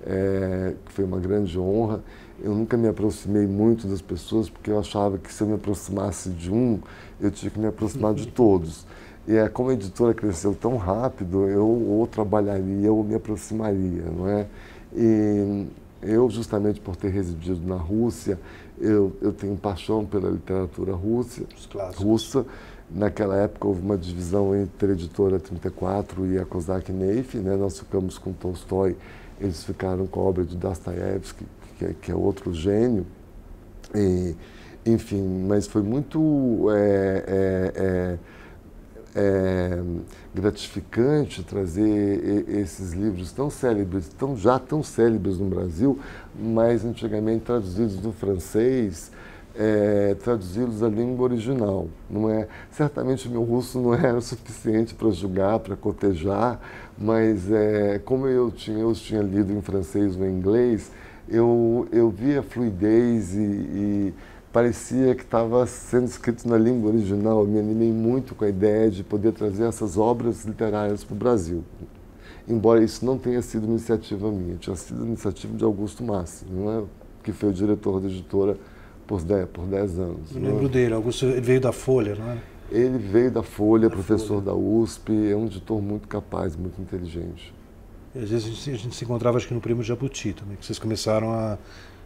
é, 0.06 0.74
que 0.86 0.92
foi 0.92 1.04
uma 1.04 1.18
grande 1.18 1.58
honra. 1.58 2.00
Eu 2.42 2.54
nunca 2.54 2.76
me 2.76 2.88
aproximei 2.88 3.46
muito 3.46 3.86
das 3.86 4.00
pessoas, 4.00 4.48
porque 4.48 4.70
eu 4.70 4.78
achava 4.78 5.18
que 5.18 5.32
se 5.32 5.42
eu 5.42 5.46
me 5.46 5.54
aproximasse 5.54 6.30
de 6.30 6.52
um, 6.52 6.78
eu 7.20 7.30
tinha 7.30 7.50
que 7.50 7.58
me 7.58 7.66
aproximar 7.66 8.14
de 8.14 8.26
todos. 8.28 8.86
E 9.26 9.36
é, 9.36 9.48
como 9.48 9.70
a 9.70 9.74
editora 9.74 10.14
cresceu 10.14 10.54
tão 10.54 10.76
rápido, 10.76 11.46
eu 11.48 11.66
ou 11.66 12.06
trabalharia 12.06 12.90
ou 12.92 13.04
me 13.04 13.14
aproximaria, 13.14 14.04
não 14.04 14.28
é? 14.28 14.46
E 14.94 15.66
eu, 16.02 16.30
justamente 16.30 16.80
por 16.80 16.96
ter 16.96 17.08
residido 17.08 17.60
na 17.66 17.76
Rússia, 17.76 18.38
eu, 18.80 19.16
eu 19.20 19.32
tenho 19.32 19.56
paixão 19.56 20.04
pela 20.04 20.30
literatura 20.30 20.92
russa. 20.92 21.42
russa 21.96 22.46
Naquela 22.90 23.36
época 23.36 23.68
houve 23.68 23.82
uma 23.82 23.98
divisão 23.98 24.56
entre 24.56 24.92
a 24.92 24.92
editora 24.92 25.38
34 25.38 26.26
e 26.26 26.38
a 26.38 26.46
Kozak 26.46 26.90
Neif, 26.90 27.36
né? 27.36 27.54
Nós 27.54 27.78
ficamos 27.78 28.16
com 28.16 28.32
Tolstói, 28.32 28.96
eles 29.38 29.62
ficaram 29.62 30.06
com 30.06 30.20
a 30.20 30.22
obra 30.22 30.42
de 30.42 30.56
Dostoiévski, 30.56 31.44
que, 31.78 31.84
é, 31.84 31.94
que 32.00 32.10
é 32.10 32.14
outro 32.14 32.54
gênio. 32.54 33.04
E, 33.94 34.34
enfim, 34.86 35.44
mas 35.46 35.66
foi 35.66 35.82
muito 35.82 36.68
é, 36.70 37.24
é, 37.26 38.18
é, 39.18 39.78
é 39.78 39.82
gratificante 40.34 41.42
trazer 41.42 42.44
esses 42.48 42.92
livros 42.92 43.32
tão 43.32 43.50
célebres, 43.50 44.08
tão, 44.08 44.36
já 44.36 44.58
tão 44.58 44.82
célebres 44.82 45.38
no 45.38 45.46
Brasil, 45.46 45.98
mas 46.38 46.84
antigamente 46.84 47.44
traduzidos 47.44 47.96
do 47.96 48.12
francês, 48.12 49.10
é, 49.58 50.14
traduzi-los 50.22 50.82
à 50.82 50.88
língua 50.88 51.24
original. 51.24 51.88
Não 52.08 52.30
é, 52.30 52.46
certamente 52.70 53.28
meu 53.28 53.42
russo 53.42 53.80
não 53.80 53.92
era 53.94 54.20
suficiente 54.20 54.94
para 54.94 55.10
julgar, 55.10 55.58
para 55.58 55.74
cotejar, 55.74 56.60
mas 56.96 57.50
é, 57.50 57.98
como 58.04 58.28
eu 58.28 58.50
tinha, 58.50 58.78
eu 58.78 58.92
tinha 58.92 59.20
lido 59.20 59.52
em 59.52 59.60
francês 59.60 60.16
ou 60.16 60.24
em 60.24 60.30
inglês, 60.30 60.92
eu, 61.28 61.86
eu 61.92 62.08
via 62.08 62.42
fluidez 62.42 63.34
e, 63.34 63.38
e 63.38 64.14
parecia 64.52 65.14
que 65.14 65.22
estava 65.22 65.66
sendo 65.66 66.06
escrito 66.06 66.48
na 66.48 66.56
língua 66.56 66.90
original. 66.90 67.40
Eu 67.40 67.46
me 67.46 67.58
animei 67.58 67.92
muito 67.92 68.34
com 68.34 68.44
a 68.44 68.48
ideia 68.48 68.90
de 68.90 69.04
poder 69.04 69.32
trazer 69.32 69.64
essas 69.64 69.96
obras 69.96 70.44
literárias 70.44 71.04
para 71.04 71.14
o 71.14 71.16
Brasil. 71.16 71.64
Embora 72.48 72.82
isso 72.82 73.04
não 73.04 73.18
tenha 73.18 73.42
sido 73.42 73.66
iniciativa 73.66 74.30
minha, 74.30 74.56
tinha 74.56 74.74
sido 74.74 75.04
iniciativa 75.04 75.54
de 75.54 75.64
Augusto 75.64 76.02
Massi, 76.02 76.46
não 76.50 76.80
é? 76.80 76.84
que 77.22 77.32
foi 77.32 77.50
o 77.50 77.52
diretor 77.52 78.00
da 78.00 78.08
editora 78.08 78.56
por 79.06 79.22
10, 79.22 79.48
por 79.50 79.66
dez 79.66 79.98
anos. 79.98 80.34
Eu 80.34 80.40
lembro 80.40 80.68
dele, 80.68 80.94
Augusto, 80.94 81.26
ele 81.26 81.40
veio 81.40 81.60
da 81.60 81.72
Folha, 81.72 82.14
não 82.14 82.30
é? 82.30 82.38
Ele 82.70 82.98
veio 82.98 83.30
da 83.30 83.42
Folha, 83.42 83.88
da 83.88 83.94
professor 83.94 84.42
Folha. 84.42 84.46
da 84.46 84.54
USP, 84.54 85.12
é 85.30 85.36
um 85.36 85.46
editor 85.46 85.80
muito 85.80 86.08
capaz, 86.08 86.56
muito 86.56 86.80
inteligente. 86.80 87.54
E 88.14 88.18
às 88.18 88.30
vezes 88.30 88.46
a 88.46 88.48
gente, 88.48 88.70
a 88.70 88.74
gente, 88.74 88.96
se 88.96 89.04
encontrava, 89.04 89.36
acho 89.36 89.46
que 89.46 89.54
no 89.54 89.60
Prêmio 89.60 89.82
Jabuti 89.82 90.32
também, 90.32 90.56
que 90.56 90.64
vocês 90.64 90.78
começaram 90.78 91.32
a... 91.32 91.58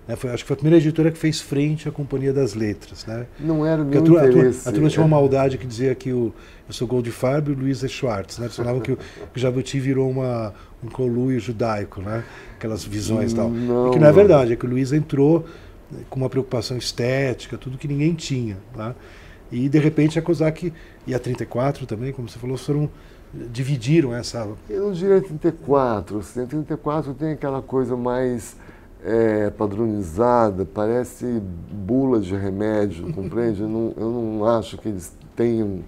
Né, 0.07 0.17
foi, 0.17 0.31
acho 0.31 0.43
que 0.43 0.49
foi 0.49 0.55
a 0.55 0.57
primeira 0.57 0.79
editora 0.79 1.13
que 1.13 1.19
fez 1.19 1.41
frente 1.41 1.89
à 1.89 1.93
Companhia 1.93 2.33
das 2.33 2.55
Letras, 2.55 3.07
né? 3.07 3.27
Não 3.39 3.65
era 3.65 3.83
o 3.83 3.85
meu 3.85 4.01
a 4.01 4.05
turma, 4.05 4.27
interesse. 4.27 4.69
A 4.69 4.73
turma 4.73 4.89
tinha 4.89 5.03
uma 5.05 5.17
maldade 5.17 5.57
que 5.57 5.67
dizia 5.67 5.95
que 5.95 6.13
o, 6.13 6.33
eu 6.67 6.75
sou 6.75 6.89
Goldfarb 6.89 7.51
e 7.51 7.55
o 7.55 7.59
Luiz 7.59 7.85
é 7.85 7.89
Schwartz, 7.89 8.39
né? 8.39 8.47
Eles 8.47 8.57
falavam 8.57 8.81
que 8.81 8.93
o, 8.93 8.97
que 8.97 9.37
o 9.37 9.39
Jabuti 9.39 9.79
virou 9.79 10.11
uma, 10.11 10.53
um 10.83 10.89
conluio 10.89 11.39
judaico, 11.39 12.03
né? 12.03 12.25
Aquelas 12.57 12.85
visões 12.85 13.33
e 13.33 13.37
tal. 13.37 13.49
Não, 13.49 13.89
e 13.89 13.93
que 13.93 13.99
não 14.01 14.09
é 14.09 14.13
verdade, 14.13 14.53
é 14.53 14.57
que 14.57 14.67
o 14.67 14.69
Luiz 14.69 14.93
entrou 14.93 15.47
com 16.11 16.19
uma 16.19 16.29
preocupação 16.29 16.77
estética, 16.77 17.57
tudo 17.57 17.79
que 17.79 17.87
ninguém 17.87 18.15
tinha. 18.15 18.57
Tá? 18.75 18.95
E 19.53 19.69
de 19.69 19.79
repente 19.79 20.19
a 20.19 20.23
COSAC 20.23 20.73
e 21.07 21.15
a 21.15 21.19
34 21.19 21.87
também, 21.87 22.13
como 22.13 22.29
você 22.29 22.39
falou, 22.39 22.57
foram 22.57 22.91
dividiram 23.33 24.15
essa. 24.15 24.47
Eu 24.69 24.87
não 24.87 24.93
diria 24.93 25.21
34, 25.21 26.19
assim, 26.19 26.43
a 26.43 26.47
34 26.47 27.15
tem 27.15 27.33
aquela 27.33 27.63
coisa 27.63 27.97
mais 27.97 28.57
é, 29.05 29.51
padronizada, 29.51 30.65
parece 30.65 31.43
bula 31.71 32.21
de 32.21 32.35
remédio, 32.37 33.11
compreende? 33.15 33.63
eu, 33.63 33.69
não, 33.69 33.95
eu 33.97 34.11
não 34.11 34.47
acho 34.47 34.79
que 34.79 34.89
eles 34.89 35.13
tenham 35.35 35.81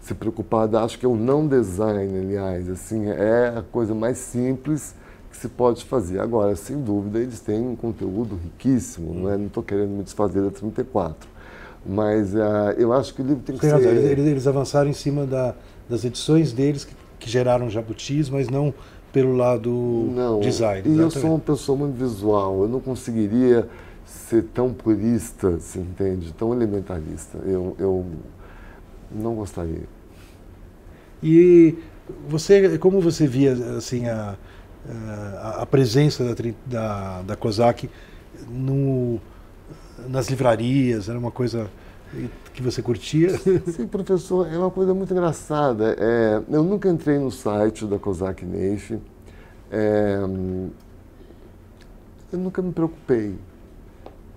se 0.00 0.14
preocupado, 0.14 0.78
acho 0.78 0.98
que 0.98 1.04
é 1.04 1.08
o 1.08 1.16
não 1.16 1.46
design, 1.46 2.18
aliás, 2.18 2.68
assim, 2.68 3.08
é 3.08 3.54
a 3.58 3.62
coisa 3.62 3.94
mais 3.94 4.18
simples 4.18 4.94
que 5.30 5.36
se 5.36 5.48
pode 5.48 5.84
fazer. 5.84 6.20
Agora, 6.20 6.56
sem 6.56 6.80
dúvida, 6.80 7.18
eles 7.18 7.40
têm 7.40 7.60
um 7.60 7.76
conteúdo 7.76 8.38
riquíssimo, 8.42 9.12
não 9.12 9.30
é? 9.30 9.36
Não 9.36 9.46
estou 9.46 9.62
querendo 9.62 9.90
me 9.90 10.02
desfazer 10.02 10.42
da 10.42 10.50
34. 10.50 11.28
Mas 11.84 12.34
uh, 12.34 12.72
eu 12.76 12.92
acho 12.92 13.14
que 13.14 13.22
o 13.22 13.26
livro 13.26 13.42
tem 13.42 13.56
que 13.56 13.66
ser... 13.66 13.78
Eles, 13.80 14.18
eles, 14.18 14.46
avançaram 14.46 14.88
em 14.88 14.94
cima 14.94 15.26
da, 15.26 15.54
das 15.88 16.04
edições 16.04 16.52
deles 16.52 16.84
que, 16.84 16.94
que, 17.18 17.30
geraram 17.30 17.68
jabutis, 17.68 18.30
mas 18.30 18.48
não 18.48 18.72
pelo 19.18 19.36
lado 19.36 19.70
não, 20.14 20.40
design. 20.40 20.88
E 20.88 20.96
eu 20.96 21.10
sou 21.10 21.30
uma 21.30 21.38
pessoa 21.40 21.76
muito 21.76 21.96
visual, 21.96 22.62
eu 22.62 22.68
não 22.68 22.80
conseguiria 22.80 23.68
ser 24.06 24.44
tão 24.54 24.72
purista, 24.72 25.58
se 25.58 25.78
entende, 25.80 26.32
tão 26.32 26.52
elementarista. 26.54 27.38
Eu, 27.38 27.74
eu 27.78 28.06
Não 29.10 29.34
gostaria. 29.34 29.88
E 31.22 31.76
você, 32.28 32.78
como 32.78 33.00
você 33.00 33.26
via 33.26 33.52
assim 33.76 34.06
a, 34.06 34.36
a, 35.42 35.62
a 35.62 35.66
presença 35.66 36.22
da, 36.24 36.34
da, 36.64 37.22
da 37.22 37.36
COSAC 37.36 37.90
no, 38.48 39.20
nas 40.08 40.28
livrarias? 40.28 41.08
Era 41.08 41.18
uma 41.18 41.32
coisa 41.32 41.68
que 42.58 42.62
você 42.62 42.82
curtia? 42.82 43.30
Sim, 43.70 43.86
professor, 43.86 44.52
é 44.52 44.58
uma 44.58 44.70
coisa 44.70 44.92
muito 44.92 45.12
engraçada. 45.12 45.96
É, 45.98 46.42
eu 46.50 46.64
nunca 46.64 46.88
entrei 46.88 47.16
no 47.18 47.30
site 47.30 47.86
da 47.86 47.98
COSAC 47.98 48.44
Neif. 48.44 48.98
É, 49.70 50.18
eu 52.32 52.38
nunca 52.38 52.60
me 52.60 52.72
preocupei. 52.72 53.36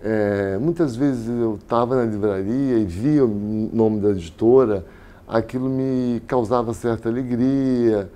É, 0.03 0.57
muitas 0.59 0.95
vezes 0.95 1.27
eu 1.27 1.55
estava 1.55 1.95
na 1.95 2.05
livraria 2.05 2.77
e 2.77 2.85
via 2.85 3.25
o 3.25 3.69
nome 3.73 3.99
da 3.99 4.09
editora, 4.11 4.85
aquilo 5.27 5.69
me 5.69 6.21
causava 6.27 6.73
certa 6.73 7.09
alegria, 7.09 8.09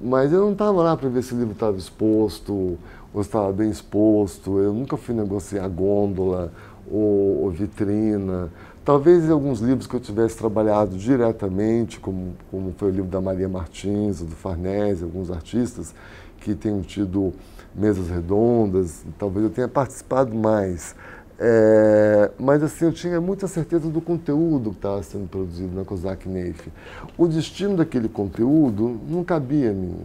mas 0.00 0.32
eu 0.32 0.40
não 0.40 0.52
estava 0.52 0.82
lá 0.82 0.96
para 0.96 1.08
ver 1.08 1.22
se 1.22 1.34
o 1.34 1.38
livro 1.38 1.52
estava 1.52 1.76
exposto 1.76 2.78
ou 3.12 3.20
estava 3.20 3.52
bem 3.52 3.70
exposto. 3.70 4.58
Eu 4.58 4.72
nunca 4.72 4.96
fui 4.96 5.14
negociar 5.14 5.68
gôndola 5.68 6.50
ou, 6.90 7.42
ou 7.42 7.50
vitrina. 7.50 8.50
Talvez 8.90 9.30
alguns 9.30 9.60
livros 9.60 9.86
que 9.86 9.94
eu 9.94 10.00
tivesse 10.00 10.36
trabalhado 10.36 10.96
diretamente, 10.96 12.00
como, 12.00 12.34
como 12.50 12.74
foi 12.76 12.88
o 12.88 12.90
livro 12.90 13.08
da 13.08 13.20
Maria 13.20 13.48
Martins, 13.48 14.18
do 14.20 14.34
Farnese, 14.34 15.04
alguns 15.04 15.30
artistas 15.30 15.94
que 16.40 16.56
tenham 16.56 16.80
tido 16.82 17.32
mesas 17.72 18.08
redondas, 18.08 19.04
talvez 19.16 19.44
eu 19.44 19.50
tenha 19.52 19.68
participado 19.68 20.34
mais. 20.34 20.96
É, 21.38 22.32
mas 22.36 22.64
assim, 22.64 22.86
eu 22.86 22.92
tinha 22.92 23.20
muita 23.20 23.46
certeza 23.46 23.88
do 23.88 24.00
conteúdo 24.00 24.70
que 24.70 24.78
estava 24.78 25.00
sendo 25.04 25.28
produzido 25.28 25.72
na 25.72 25.84
COSAC 25.84 26.28
Neif. 26.28 26.68
O 27.16 27.28
destino 27.28 27.76
daquele 27.76 28.08
conteúdo 28.08 28.98
não 29.08 29.22
cabia 29.22 29.70
a 29.70 29.72
mim, 29.72 30.00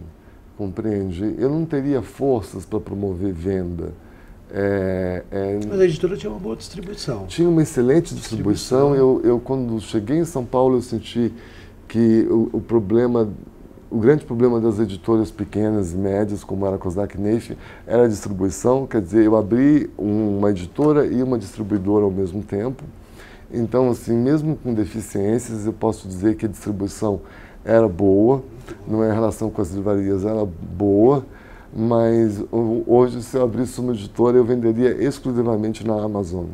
compreende? 0.60 1.34
Eu 1.40 1.50
não 1.50 1.66
teria 1.66 2.04
forças 2.04 2.68
para 2.68 2.80
promover 2.80 3.34
venda. 3.34 3.94
É, 4.52 5.24
é, 5.32 5.60
mas 5.68 5.80
a 5.80 5.86
editora 5.86 6.16
tinha 6.16 6.32
uma 6.32 6.40
boa 6.40 6.56
distribuição. 6.56 7.26
Tinha 7.26 7.50
uma 7.50 7.62
excelente 7.62 8.14
distribuição. 8.14 8.92
distribuição. 8.92 8.96
Eu, 8.96 9.22
eu, 9.24 9.40
quando 9.40 9.80
cheguei 9.82 10.18
em 10.18 10.26
São 10.26 10.46
Paulo, 10.46 10.78
eu 10.78 10.82
senti 10.82 11.34
que 11.88 12.28
o, 12.30 12.50
o 12.54 12.62
problema 12.62 13.30
o 13.90 13.98
grande 13.98 14.26
problema 14.26 14.60
das 14.60 14.80
editoras 14.80 15.32
pequenas 15.32 15.94
e 15.94 15.96
médias, 15.96 16.44
como 16.44 16.66
era 16.66 16.76
a 16.76 16.80
Kozak 16.80 17.20
Neif, 17.20 17.56
era 17.88 18.04
a 18.04 18.08
distribuição. 18.08 18.86
Quer 18.86 19.02
dizer, 19.02 19.24
eu 19.24 19.38
abri 19.38 19.90
uma 19.98 20.50
editora 20.50 21.06
e 21.06 21.24
uma 21.24 21.38
distribuidora 21.38 22.04
ao 22.04 22.12
mesmo 22.12 22.44
tempo. 22.44 22.84
Então, 23.50 23.90
assim, 23.90 24.14
mesmo 24.14 24.58
com 24.58 24.74
deficiências, 24.74 25.66
eu 25.66 25.72
posso 25.72 26.08
dizer 26.08 26.36
que 26.36 26.46
a 26.46 26.50
distribuição 26.50 27.22
era 27.64 27.88
boa, 27.88 28.44
não 28.88 29.04
é 29.04 29.10
em 29.10 29.14
relação 29.14 29.50
com 29.50 29.62
as 29.62 29.72
livrarias, 29.72 30.26
era 30.26 30.46
boa, 30.46 31.26
mas 31.74 32.44
hoje, 32.52 33.22
se 33.22 33.38
eu 33.38 33.44
abrisse 33.44 33.80
uma 33.80 33.94
editora, 33.94 34.38
eu 34.38 34.46
venderia 34.46 34.92
exclusivamente 35.04 35.86
na 35.86 36.02
Amazon. 36.02 36.46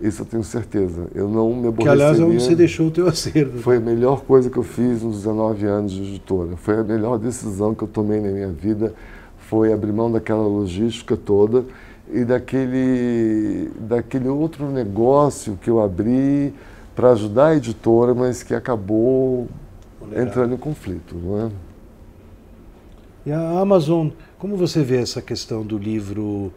Isso 0.00 0.22
eu 0.22 0.26
tenho 0.26 0.42
certeza. 0.42 1.06
Eu 1.14 1.28
não 1.28 1.54
me 1.54 1.68
aborreceria. 1.68 1.82
Que, 1.82 1.88
aliás, 1.88 2.18
é 2.18 2.24
onde 2.24 2.42
você 2.42 2.54
deixou 2.56 2.88
o 2.88 2.90
teu 2.90 3.06
acervo. 3.06 3.58
Foi 3.58 3.76
a 3.76 3.80
melhor 3.80 4.22
coisa 4.22 4.50
que 4.50 4.56
eu 4.56 4.64
fiz 4.64 5.02
nos 5.02 5.18
19 5.18 5.64
anos 5.66 5.92
de 5.92 6.02
editora. 6.02 6.56
Foi 6.56 6.78
a 6.78 6.82
melhor 6.82 7.18
decisão 7.18 7.72
que 7.72 7.82
eu 7.82 7.88
tomei 7.88 8.20
na 8.20 8.28
minha 8.28 8.48
vida. 8.48 8.92
Foi 9.36 9.72
abrir 9.72 9.92
mão 9.92 10.10
daquela 10.10 10.44
logística 10.44 11.16
toda 11.16 11.64
e 12.12 12.24
daquele, 12.24 13.70
daquele 13.78 14.28
outro 14.28 14.66
negócio 14.70 15.58
que 15.62 15.70
eu 15.70 15.80
abri 15.80 16.52
para 16.96 17.12
ajudar 17.12 17.48
a 17.48 17.56
editora, 17.56 18.12
mas 18.12 18.42
que 18.42 18.54
acabou 18.54 19.46
entrando 20.16 20.54
em 20.54 20.58
conflito. 20.58 21.14
Não 21.14 21.46
é? 21.46 21.50
E 23.24 23.32
a 23.32 23.60
Amazon, 23.60 24.08
como 24.38 24.56
você 24.56 24.82
vê 24.82 24.98
essa 24.98 25.22
questão 25.22 25.62
do 25.62 25.78
livro 25.78 26.52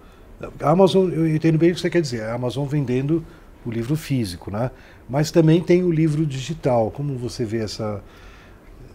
a 0.59 0.69
Amazon, 0.69 1.09
eu 1.11 1.27
entendo 1.27 1.57
bem 1.57 1.71
o 1.71 1.75
que 1.75 1.79
você 1.79 1.89
quer 1.89 2.01
dizer, 2.01 2.23
a 2.23 2.33
Amazon 2.33 2.65
vendendo 2.65 3.23
o 3.65 3.71
livro 3.71 3.95
físico, 3.95 4.51
né? 4.51 4.69
Mas 5.09 5.31
também 5.31 5.61
tem 5.61 5.83
o 5.83 5.91
livro 5.91 6.25
digital. 6.25 6.91
Como 6.91 7.15
você 7.15 7.45
vê 7.45 7.59
essa. 7.59 8.01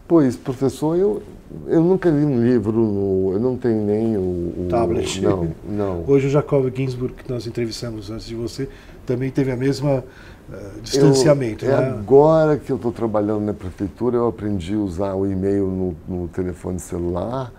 Pois, 0.07 0.37
professor, 0.37 0.97
eu, 0.97 1.23
eu 1.69 1.83
nunca 1.83 2.11
li 2.11 2.25
um 2.25 2.45
livro, 2.45 2.73
no, 2.73 3.33
eu 3.33 3.39
não 3.39 3.57
tenho 3.57 3.85
nem 3.85 4.17
o, 4.17 4.21
o 4.21 4.67
tablet. 4.69 5.21
Não, 5.23 5.49
não. 5.69 6.05
Hoje 6.05 6.27
o 6.27 6.31
Jacob 6.31 6.69
Ginsburg, 6.75 7.15
que 7.15 7.31
nós 7.31 7.47
entrevistamos 7.47 8.11
antes 8.11 8.27
de 8.27 8.35
você, 8.35 8.69
também 9.07 9.31
teve 9.31 9.53
a 9.53 9.57
mesma 9.57 10.03
uh, 10.49 10.81
distanciamento. 10.83 11.65
Eu, 11.65 11.77
é 11.77 11.81
né? 11.81 11.87
É 11.87 11.91
agora 11.91 12.59
que 12.59 12.71
eu 12.73 12.77
estou 12.77 12.91
trabalhando 12.91 13.43
na 13.43 13.55
prefeitura, 13.55 14.17
eu 14.17 14.27
aprendi 14.27 14.75
a 14.75 14.79
usar 14.79 15.15
o 15.15 15.31
e-mail 15.31 15.67
no, 15.69 15.97
no 16.09 16.29
telefone 16.29 16.81
celular 16.81 17.53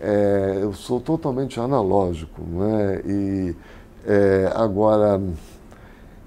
é, 0.00 0.58
eu 0.62 0.72
sou 0.72 1.00
totalmente 1.00 1.58
analógico, 1.60 2.42
né? 2.42 3.02
E 3.04 3.56
é, 4.06 4.50
agora 4.54 5.20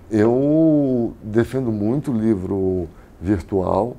eu 0.09 1.13
defendo 1.23 1.71
muito 1.71 2.11
o 2.11 2.17
livro 2.17 2.87
virtual, 3.19 3.95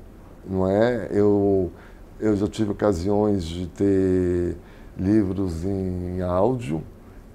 não 0.47 0.69
é? 0.69 1.07
Eu 1.11 1.71
eu 2.19 2.35
já 2.37 2.47
tive 2.47 2.71
ocasiões 2.71 3.43
de 3.43 3.67
ter 3.67 4.55
livros 4.97 5.65
em 5.65 6.21
áudio 6.21 6.81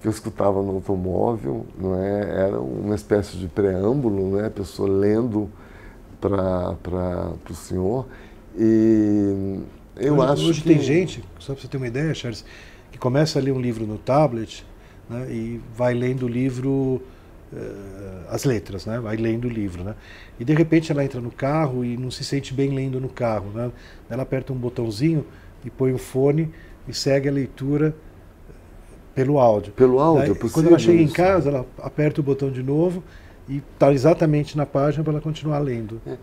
que 0.01 0.07
eu 0.07 0.11
escutava 0.11 0.62
no 0.62 0.77
automóvel, 0.77 1.66
não 1.77 1.96
é? 1.96 2.20
Era 2.46 2.61
uma 2.61 2.94
espécie 2.94 3.37
de 3.37 3.48
preâmbulo, 3.48 4.37
né? 4.37 4.46
A 4.46 4.51
pessoa 4.51 4.88
lendo 4.88 5.51
para 6.20 6.74
para 6.83 7.33
o 7.51 7.55
senhor 7.55 8.07
e 8.57 9.61
eu 9.99 10.17
hoje, 10.17 10.33
acho 10.33 10.49
hoje 10.49 10.63
que... 10.63 10.69
tem 10.69 10.81
gente, 10.81 11.23
só 11.39 11.53
para 11.53 11.63
você 11.63 11.69
ter 11.69 11.77
uma 11.77 11.87
ideia, 11.87 12.15
Charles, 12.15 12.45
que 12.91 12.99
começa 12.99 13.39
a 13.39 13.43
ler 13.43 13.53
um 13.53 13.61
livro 13.61 13.87
no 13.87 13.99
tablet 13.99 14.65
né, 15.09 15.27
e 15.31 15.61
vai 15.75 15.95
lendo 15.95 16.27
o 16.27 16.29
livro, 16.29 17.03
uh, 17.53 18.29
as 18.31 18.45
letras, 18.45 18.87
né, 18.87 18.99
vai 19.01 19.17
lendo 19.17 19.47
o 19.47 19.51
livro. 19.51 19.83
Né, 19.83 19.95
e 20.39 20.45
de 20.45 20.55
repente 20.55 20.93
ela 20.93 21.05
entra 21.05 21.21
no 21.21 21.31
carro 21.31 21.85
e 21.85 21.97
não 21.97 22.11
se 22.11 22.25
sente 22.25 22.55
bem 22.55 22.71
lendo 22.75 23.01
no 23.01 23.09
carro. 23.09 23.51
Né, 23.55 23.71
ela 24.09 24.23
aperta 24.23 24.53
um 24.53 24.57
botãozinho 24.57 25.25
e 25.65 25.71
põe 25.71 25.93
o 25.93 25.99
fone 25.99 26.51
e 26.87 26.95
segue 26.95 27.29
a 27.29 27.33
leitura 27.33 27.95
pelo 29.15 29.39
áudio. 29.39 29.73
Pelo 29.73 29.99
áudio, 29.99 30.35
Daí, 30.35 30.51
Quando 30.51 30.69
ela 30.69 30.79
chega 30.79 31.03
isso. 31.03 31.13
em 31.13 31.15
casa, 31.15 31.51
ela 31.51 31.67
aperta 31.83 32.21
o 32.21 32.25
botão 32.25 32.51
de 32.53 32.63
novo 32.63 33.03
e 33.49 33.63
está 33.75 33.93
exatamente 33.93 34.57
na 34.57 34.65
página 34.65 35.03
para 35.03 35.15
ela 35.15 35.23
continuar 35.23 35.59
lendo. 35.59 36.01
É. 36.07 36.17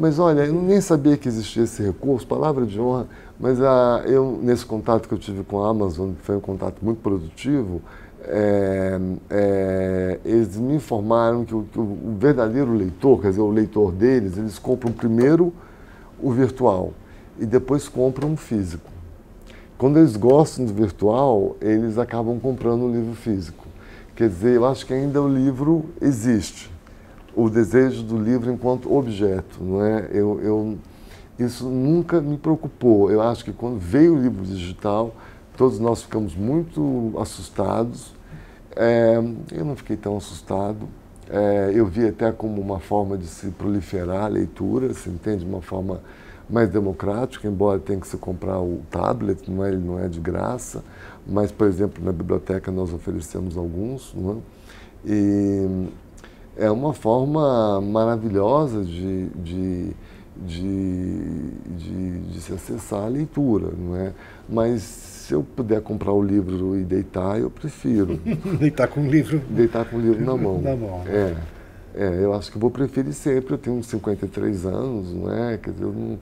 Mas 0.00 0.18
olha, 0.18 0.46
eu 0.46 0.54
nem 0.54 0.80
sabia 0.80 1.14
que 1.14 1.28
existia 1.28 1.64
esse 1.64 1.82
recurso, 1.82 2.26
palavra 2.26 2.64
de 2.64 2.80
honra, 2.80 3.06
mas 3.38 3.60
a, 3.60 4.02
eu, 4.06 4.40
nesse 4.42 4.64
contato 4.64 5.06
que 5.06 5.12
eu 5.12 5.18
tive 5.18 5.44
com 5.44 5.62
a 5.62 5.68
Amazon, 5.68 6.12
que 6.12 6.22
foi 6.22 6.36
um 6.36 6.40
contato 6.40 6.82
muito 6.82 7.02
produtivo, 7.02 7.82
é, 8.22 8.98
é, 9.28 10.20
eles 10.24 10.56
me 10.56 10.76
informaram 10.76 11.44
que 11.44 11.54
o, 11.54 11.64
que 11.64 11.78
o, 11.78 12.16
verdadeiro 12.18 12.72
leitor, 12.72 13.20
quer 13.20 13.28
dizer, 13.28 13.42
o 13.42 13.50
leitor 13.50 13.92
deles, 13.92 14.38
eles 14.38 14.58
compram 14.58 14.90
primeiro 14.90 15.52
o 16.18 16.30
virtual 16.30 16.94
e 17.38 17.44
depois 17.44 17.86
compram 17.86 18.32
o 18.32 18.36
físico. 18.38 18.90
Quando 19.76 19.98
eles 19.98 20.16
gostam 20.16 20.64
do 20.64 20.72
virtual, 20.72 21.58
eles 21.60 21.98
acabam 21.98 22.40
comprando 22.40 22.86
o 22.86 22.90
livro 22.90 23.14
físico. 23.14 23.66
Quer 24.16 24.30
dizer, 24.30 24.56
eu 24.56 24.64
acho 24.64 24.86
que 24.86 24.94
ainda 24.94 25.20
o 25.20 25.28
livro 25.28 25.90
existe 26.00 26.69
o 27.44 27.50
desejo 27.50 28.02
do 28.02 28.18
livro 28.18 28.52
enquanto 28.52 28.92
objeto, 28.92 29.62
não 29.62 29.84
é? 29.84 30.08
Eu, 30.12 30.40
eu, 30.42 30.78
isso 31.38 31.68
nunca 31.68 32.20
me 32.20 32.36
preocupou. 32.36 33.10
Eu 33.10 33.22
acho 33.22 33.44
que 33.44 33.52
quando 33.52 33.78
veio 33.78 34.14
o 34.14 34.20
livro 34.20 34.44
digital, 34.44 35.14
todos 35.56 35.78
nós 35.78 36.02
ficamos 36.02 36.34
muito 36.34 37.14
assustados. 37.18 38.14
É, 38.76 39.16
eu 39.52 39.64
não 39.64 39.74
fiquei 39.74 39.96
tão 39.96 40.16
assustado. 40.16 40.88
É, 41.28 41.72
eu 41.74 41.86
vi 41.86 42.08
até 42.08 42.30
como 42.32 42.60
uma 42.60 42.80
forma 42.80 43.16
de 43.16 43.26
se 43.26 43.48
proliferar 43.50 44.24
a 44.24 44.28
leitura, 44.28 44.92
se 44.92 45.08
entende, 45.08 45.44
uma 45.44 45.62
forma 45.62 46.00
mais 46.48 46.68
democrática, 46.68 47.46
embora 47.46 47.78
tenha 47.78 48.00
que 48.00 48.08
se 48.08 48.16
comprar 48.16 48.60
o 48.60 48.82
tablet, 48.90 49.48
não 49.48 49.64
é, 49.64 49.68
ele 49.68 49.78
não 49.78 49.98
é 49.98 50.08
de 50.08 50.18
graça, 50.18 50.82
mas, 51.24 51.52
por 51.52 51.68
exemplo, 51.68 52.04
na 52.04 52.10
biblioteca 52.10 52.72
nós 52.72 52.92
oferecemos 52.92 53.56
alguns. 53.56 54.12
Não 54.14 54.32
é? 54.32 54.36
E 55.06 55.88
é 56.60 56.70
uma 56.70 56.92
forma 56.92 57.80
maravilhosa 57.80 58.84
de, 58.84 59.28
de, 59.30 59.90
de, 60.36 61.50
de, 61.76 62.18
de 62.18 62.40
se 62.40 62.52
acessar 62.52 63.04
a 63.04 63.08
leitura, 63.08 63.70
não 63.76 63.96
é? 63.96 64.12
Mas 64.46 64.82
se 64.82 65.32
eu 65.32 65.42
puder 65.42 65.80
comprar 65.80 66.12
o 66.12 66.22
livro 66.22 66.78
e 66.78 66.84
deitar, 66.84 67.40
eu 67.40 67.48
prefiro. 67.48 68.20
deitar 68.60 68.88
com 68.88 69.00
o 69.00 69.10
livro. 69.10 69.40
Deitar 69.48 69.86
com 69.86 69.96
o 69.96 70.00
livro 70.00 70.22
na 70.22 70.36
mão. 70.36 70.60
na 70.60 70.76
mão. 70.76 71.02
É, 71.06 71.34
é, 71.94 72.24
eu 72.24 72.34
acho 72.34 72.52
que 72.52 72.58
vou 72.58 72.70
preferir 72.70 73.14
sempre. 73.14 73.54
Eu 73.54 73.58
tenho 73.58 73.76
uns 73.76 73.86
53 73.86 74.66
anos, 74.66 75.14
não 75.14 75.32
é? 75.32 75.56
Quer 75.56 75.70
dizer, 75.70 75.84
eu, 75.84 75.92
não, 75.92 76.18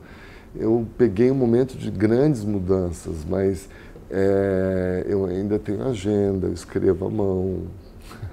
eu 0.55 0.87
peguei 0.97 1.33
um 1.33 1.35
momento 1.35 1.77
de 1.77 1.91
grandes 1.91 2.45
mudanças, 2.45 3.25
mas 3.29 3.69
é, 4.09 5.05
eu 5.09 5.27
ainda 5.27 5.59
tenho 5.59 5.83
agenda, 5.85 6.47
eu 6.47 6.53
escrevo 6.53 7.07
à 7.07 7.11
mão. 7.11 7.63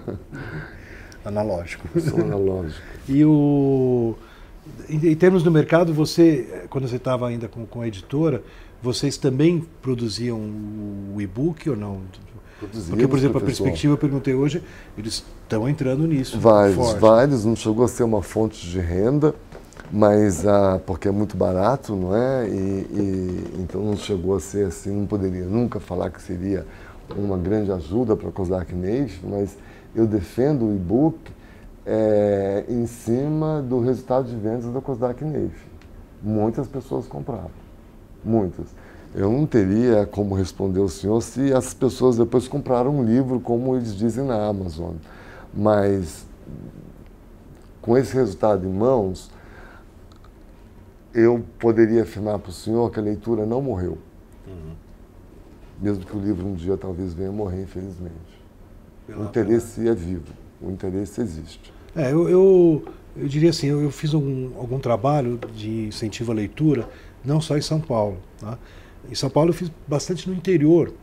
Analógico. 1.26 1.88
Sou 2.00 2.20
analógico. 2.20 2.82
e 3.10 3.26
o, 3.26 4.16
em, 4.88 5.08
em, 5.10 5.16
termos 5.16 5.42
do 5.44 5.52
mercado, 5.52 5.94
você, 5.94 6.66
quando 6.70 6.88
você 6.88 6.98
estava 6.98 7.28
ainda 7.28 7.48
com, 7.48 7.66
com 7.66 7.82
a 7.82 7.88
editora, 7.88 8.44
vocês 8.82 9.18
também 9.18 9.66
produziam 9.82 10.40
o 11.16 11.20
e-book 11.20 11.70
ou 11.70 11.76
não? 11.76 12.02
Porque, 12.90 13.08
por 13.08 13.18
exemplo, 13.18 13.38
a 13.38 13.42
perspectiva, 13.42 13.94
eu 13.94 13.98
perguntei 13.98 14.34
hoje, 14.34 14.64
eles 14.98 15.24
estão 15.44 15.68
entrando 15.68 16.08
nisso. 16.08 16.40
Vários, 16.40 16.76
forte. 16.76 17.00
vários. 17.00 17.46
Não 17.46 17.56
chegou 17.56 17.84
a 17.84 17.88
ser 17.88 18.04
uma 18.04 18.22
fonte 18.22 18.66
de 18.68 18.80
renda, 18.80 19.36
mas 19.92 20.48
ah, 20.48 20.80
porque 20.86 21.08
é 21.08 21.12
muito 21.12 21.36
barato, 21.36 21.96
não 21.96 22.16
é? 22.16 22.48
E, 22.48 22.52
e, 22.52 23.44
então 23.60 23.84
não 23.84 23.98
chegou 23.98 24.36
a 24.36 24.40
ser 24.40 24.68
assim, 24.68 24.92
não 24.92 25.06
poderia 25.06 25.46
nunca 25.46 25.80
falar 25.80 26.10
que 26.10 26.22
seria 26.22 26.66
uma 27.16 27.38
grande 27.38 27.72
ajuda 27.72 28.16
para 28.16 28.32
COSAC 28.32 28.74
Nation, 28.74 29.30
mas 29.30 29.58
eu 29.96 30.08
defendo 30.08 30.66
o 30.66 30.76
e-book 30.76 31.20
é, 31.86 32.66
em 32.68 32.86
cima 32.88 33.62
do 33.62 33.80
resultado 33.80 34.28
de 34.28 34.36
vendas 34.36 34.66
da 34.66 34.82
COSAC 34.82 35.24
Nation. 35.24 35.70
Muitas 36.22 36.68
pessoas 36.68 37.08
compravam, 37.08 37.52
muitas. 38.24 38.68
Eu 39.14 39.32
não 39.32 39.46
teria 39.46 40.06
como 40.06 40.36
responder 40.36 40.80
ao 40.80 40.90
senhor 40.90 41.22
se 41.22 41.54
as 41.54 41.74
pessoas 41.74 42.18
depois 42.18 42.48
compraram 42.48 43.00
um 43.00 43.04
livro, 43.04 43.40
como 43.40 43.76
eles 43.76 43.96
dizem 43.96 44.26
na 44.26 44.46
Amazon. 44.46 44.96
Mas, 45.54 46.26
com 47.82 47.98
esse 47.98 48.14
resultado 48.14 48.68
em 48.68 48.72
mãos, 48.72 49.32
eu 51.14 51.42
poderia 51.60 52.04
afirmar 52.04 52.40
para 52.40 52.50
o 52.50 52.54
senhor 52.54 52.92
que 52.92 53.00
a 53.00 53.04
leitura 53.04 53.46
não 53.46 53.62
morreu. 53.62 53.98
Uhum. 54.46 54.85
Mesmo 55.80 56.06
que 56.06 56.16
o 56.16 56.20
livro 56.20 56.46
um 56.48 56.54
dia 56.54 56.78
talvez 56.78 57.14
venha 57.14 57.32
morrer, 57.32 57.64
infelizmente. 57.64 58.14
Pela, 59.06 59.24
o 59.24 59.26
interesse 59.26 59.82
pela... 59.82 59.92
é 59.92 59.96
vivo, 59.96 60.34
o 60.62 60.72
interesse 60.72 61.22
existe. 61.22 61.74
É, 61.96 62.12
eu, 62.12 62.28
eu, 62.30 62.86
eu 63.16 63.28
diria 63.28 63.50
assim, 63.50 63.68
eu, 63.68 63.82
eu 63.82 63.92
fiz 63.92 64.14
algum, 64.14 64.58
algum 64.58 64.80
trabalho 64.80 65.40
de 65.54 65.88
incentivo 65.88 66.32
à 66.32 66.36
leitura, 66.36 66.88
não 67.24 67.40
só 67.40 67.58
em 67.58 67.62
São 67.62 67.80
Paulo. 67.80 68.18
Tá? 68.40 68.58
Em 69.10 69.16
São 69.16 69.30
Paulo 69.30 69.50
eu 69.50 69.54
fiz 69.54 69.72
bastante 69.88 70.30
no 70.30 70.36
interior. 70.36 70.94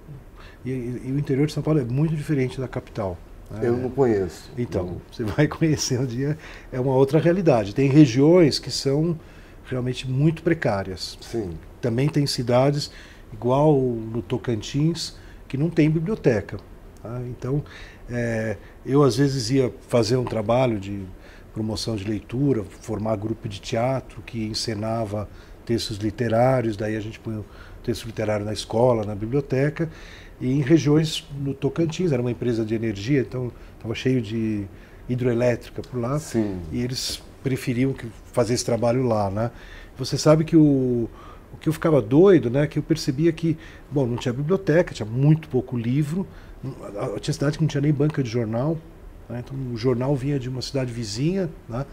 E, 0.65 0.71
e, 0.71 1.03
e 1.07 1.13
o 1.13 1.19
interior 1.19 1.47
de 1.47 1.53
São 1.53 1.63
Paulo 1.63 1.81
é 1.81 1.85
muito 1.85 2.15
diferente 2.15 2.61
da 2.61 2.69
capital. 2.69 3.17
Né? 3.51 3.61
Eu 3.69 3.77
não 3.77 3.91
conheço. 3.91 4.51
Então, 4.57 4.87
não. 4.87 5.03
você 5.11 5.25
vai 5.25 5.47
conhecer 5.49 6.01
um 6.01 6.07
dia, 6.07 6.39
é 6.73 6.81
uma 6.81 6.95
outra 6.95 7.19
realidade. 7.19 7.75
Tem 7.75 7.89
regiões 7.89 8.59
que 8.59 8.71
são 8.71 9.19
realmente 9.65 10.09
muito 10.09 10.43
precárias. 10.43 11.19
Sim. 11.21 11.51
Também 11.81 12.09
tem 12.09 12.27
cidades, 12.27 12.91
igual 13.33 13.75
no 13.79 14.23
Tocantins, 14.23 15.17
que 15.49 15.57
não 15.57 15.71
tem 15.71 15.91
biblioteca. 15.91 16.59
Tá? 17.03 17.21
Então, 17.27 17.63
é, 18.11 18.57
eu 18.85 19.03
às 19.03 19.17
vezes 19.17 19.51
ia 19.51 19.73
fazer 19.89 20.17
um 20.17 20.25
trabalho 20.25 20.79
de 20.79 21.03
promoção 21.53 21.97
de 21.97 22.05
leitura, 22.05 22.65
formar 22.65 23.17
grupo 23.17 23.49
de 23.49 23.61
teatro 23.61 24.23
que 24.23 24.45
encenava 24.45 25.29
textos 25.65 25.99
literários, 25.99 26.77
daí 26.77 26.97
a 26.97 27.01
gente 27.01 27.21
põe 27.21 27.45
texto 27.83 28.07
literário 28.07 28.45
na 28.45 28.53
escola, 28.53 29.05
na 29.05 29.15
biblioteca, 29.15 29.91
e 30.41 30.51
em 30.51 30.61
regiões 30.61 31.27
no 31.39 31.53
Tocantins, 31.53 32.13
era 32.13 32.21
uma 32.21 32.31
empresa 32.31 32.65
de 32.65 32.75
energia, 32.75 33.21
então 33.21 33.53
estava 33.77 33.95
cheio 33.95 34.21
de 34.23 34.65
hidroelétrica 35.09 35.83
por 35.83 36.01
lá, 36.01 36.19
Sim. 36.19 36.61
e 36.73 36.81
eles 36.81 37.23
preferiam 37.43 37.93
que 37.93 38.07
fazer 38.33 38.55
esse 38.55 38.65
trabalho 38.65 39.03
lá, 39.03 39.31
né? 39.31 39.51
Você 39.99 40.17
sabe 40.17 40.45
que 40.45 40.57
o, 40.57 41.09
o 41.53 41.57
que 41.57 41.69
eu 41.69 41.73
ficava 41.73 42.01
doido, 42.01 42.51
né, 42.51 42.67
que 42.67 42.79
eu 42.79 42.83
percebia 42.83 43.33
que, 43.33 43.57
bom, 43.91 44.07
não 44.07 44.17
tinha 44.17 44.33
biblioteca, 44.33 44.95
tinha 44.95 45.07
muito 45.07 45.49
pouco 45.49 45.77
livro, 45.77 46.27
tinha 47.21 47.35
cidade 47.35 47.59
que 47.59 47.63
não 47.63 47.69
tinha 47.69 47.81
nem 47.81 47.93
banca 47.93 48.23
de 48.23 48.31
jornal, 48.31 48.79
né? 49.29 49.43
então 49.45 49.57
o 49.73 49.77
jornal 49.77 50.15
vinha 50.15 50.39
de 50.39 50.49
uma 50.49 50.63
cidade 50.63 50.93
vizinha, 50.93 51.51
né? 51.69 51.85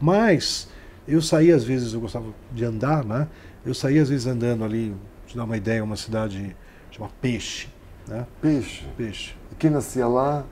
Mas 0.00 0.68
eu 1.06 1.22
saía 1.22 1.54
às 1.54 1.62
vezes, 1.62 1.92
eu 1.92 2.00
gostava 2.00 2.26
de 2.52 2.64
andar, 2.64 3.04
né? 3.04 3.28
Eu 3.64 3.74
saía 3.74 4.02
às 4.02 4.08
vezes 4.08 4.26
andando 4.26 4.64
ali 4.64 4.94
te 5.26 5.36
dar 5.36 5.44
uma 5.44 5.56
ideia, 5.56 5.82
uma 5.82 5.96
cidade 5.96 6.56
chamada 6.90 7.14
Peixe. 7.20 7.68
Né? 8.08 8.26
Peixe? 8.40 8.84
Peixe. 8.96 9.34
E 9.52 9.54
quem 9.54 9.70
nascia 9.70 10.06
lá? 10.06 10.44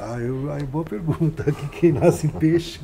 Ah, 0.00 0.18
eu, 0.18 0.50
aí 0.50 0.62
boa 0.64 0.84
pergunta. 0.84 1.44
Quem 1.78 1.92
nasce 1.92 2.26
em 2.26 2.30
Peixe? 2.30 2.80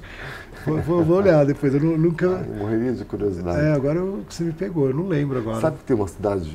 vou, 0.67 0.83
vou, 0.83 1.05
vou, 1.05 1.17
olhar 1.19 1.45
depois. 1.45 1.75
Eu 1.75 1.81
nunca. 1.81 2.29
Ah, 2.29 2.45
eu 2.47 2.55
morreria 2.57 2.93
de 2.93 3.05
curiosidade. 3.05 3.61
É, 3.61 3.73
agora 3.73 4.01
você 4.29 4.45
me 4.45 4.53
pegou, 4.53 4.89
eu 4.89 4.95
não 4.95 5.09
lembro 5.09 5.39
agora. 5.39 5.61
Sabe 5.61 5.79
que 5.79 5.85
tem 5.85 5.97
uma 5.97 6.09
cidade 6.09 6.51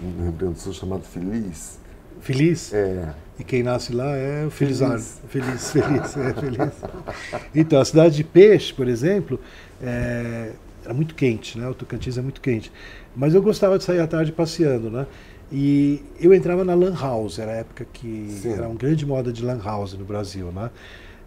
no 0.00 0.22
Rio 0.24 0.32
Grande 0.32 0.54
do 0.54 0.60
Sul 0.60 0.72
chamada 0.72 1.02
Feliz? 1.02 1.78
Feliz? 2.20 2.72
É. 2.72 3.14
E 3.38 3.44
quem 3.44 3.62
nasce 3.62 3.92
lá 3.92 4.16
é 4.16 4.44
o 4.46 4.50
Felizardo. 4.50 5.02
Feliz, 5.28 5.70
feliz, 5.70 6.16
é 6.16 6.34
feliz. 6.34 6.72
Então, 7.54 7.80
a 7.80 7.84
cidade 7.84 8.16
de 8.16 8.24
Peixe, 8.24 8.72
por 8.72 8.88
exemplo, 8.88 9.38
é, 9.80 10.52
era 10.84 10.92
muito 10.92 11.14
quente, 11.14 11.58
né? 11.58 11.68
O 11.68 11.74
Tocantins 11.74 12.18
é 12.18 12.22
muito 12.22 12.40
quente. 12.40 12.72
Mas 13.14 13.34
eu 13.34 13.42
gostava 13.42 13.78
de 13.78 13.84
sair 13.84 14.00
à 14.00 14.06
tarde 14.06 14.32
passeando, 14.32 14.90
né? 14.90 15.06
E 15.50 16.02
eu 16.20 16.34
entrava 16.34 16.64
na 16.64 16.74
Lan 16.74 16.94
House, 16.94 17.38
era 17.38 17.52
a 17.52 17.56
época 17.56 17.86
que 17.92 18.28
Sim. 18.30 18.52
era 18.52 18.68
uma 18.68 18.74
grande 18.74 19.06
moda 19.06 19.32
de 19.32 19.42
Lan 19.42 19.60
House 19.62 19.94
no 19.94 20.04
Brasil, 20.04 20.52
né? 20.52 20.70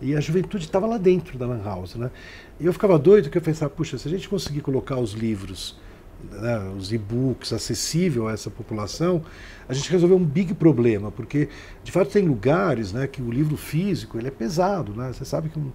E 0.02 0.16
a 0.16 0.20
juventude 0.20 0.66
estava 0.66 0.86
lá 0.88 0.98
dentro 0.98 1.38
da 1.38 1.46
Lan 1.46 1.64
House, 1.64 1.96
né? 1.96 2.10
E 2.60 2.66
eu 2.66 2.74
ficava 2.74 2.98
doido 2.98 3.30
que 3.30 3.38
eu 3.38 3.42
pensava, 3.42 3.70
puxa, 3.70 3.98
se 3.98 4.08
a 4.08 4.12
gente 4.12 4.30
conseguir 4.30 4.62
colocar 4.62 4.98
os 4.98 5.14
livros, 5.14 5.76
né, 6.32 6.72
os 6.78 6.92
e-books 6.92 7.52
acessível 7.54 8.28
a 8.28 8.34
essa 8.34 8.50
população, 8.50 9.24
a 9.68 9.74
gente 9.74 9.92
resolveu 9.92 10.18
um 10.18 10.24
big 10.24 10.54
problema, 10.54 11.12
porque 11.12 11.50
de 11.84 11.92
fato 11.92 12.12
tem 12.12 12.26
lugares, 12.26 12.92
né, 12.92 13.08
que 13.08 13.22
o 13.22 13.32
livro 13.32 13.58
físico 13.58 14.18
ele 14.18 14.28
é 14.28 14.32
pesado, 14.32 14.94
né? 14.94 15.12
Você 15.14 15.26
sabe 15.26 15.50
que 15.50 15.58
um, 15.58 15.72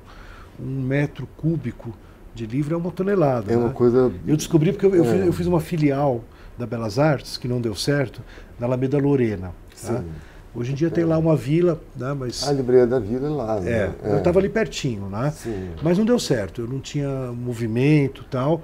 um 0.60 0.82
metro 0.82 1.28
cúbico 1.36 1.92
de 2.34 2.46
livro 2.46 2.74
é 2.74 2.76
uma 2.76 2.90
tonelada. 2.90 3.52
É 3.52 3.56
uma 3.56 3.68
né? 3.68 3.74
coisa. 3.74 4.12
Eu 4.26 4.36
descobri 4.36 4.72
porque 4.72 4.86
eu, 4.86 4.94
eu, 4.94 5.04
fiz, 5.04 5.14
é. 5.14 5.28
eu, 5.28 5.32
fiz, 5.32 5.46
uma 5.46 5.60
filial 5.60 6.22
da 6.58 6.66
Belas 6.66 6.98
Artes, 6.98 7.36
que 7.36 7.46
não 7.46 7.60
deu 7.60 7.74
certo, 7.74 8.22
na 8.58 8.66
Alameda 8.66 8.98
Lorena. 8.98 9.52
Tá? 9.84 10.02
Hoje 10.54 10.72
em 10.72 10.74
dia 10.74 10.88
é. 10.88 10.90
tem 10.90 11.04
lá 11.04 11.18
uma 11.18 11.36
vila, 11.36 11.80
né? 11.94 12.14
Mas 12.14 12.46
a 12.48 12.52
livraria 12.52 12.86
da 12.86 12.98
vila 12.98 13.26
é 13.26 13.30
lá. 13.30 13.60
Né? 13.60 13.70
É, 13.70 13.92
eu 14.04 14.18
estava 14.18 14.38
ali 14.38 14.48
pertinho, 14.48 15.08
né? 15.08 15.30
Sim. 15.30 15.70
Mas 15.82 15.98
não 15.98 16.04
deu 16.04 16.18
certo. 16.18 16.62
Eu 16.62 16.68
não 16.68 16.80
tinha 16.80 17.08
movimento, 17.32 18.24
tal. 18.30 18.62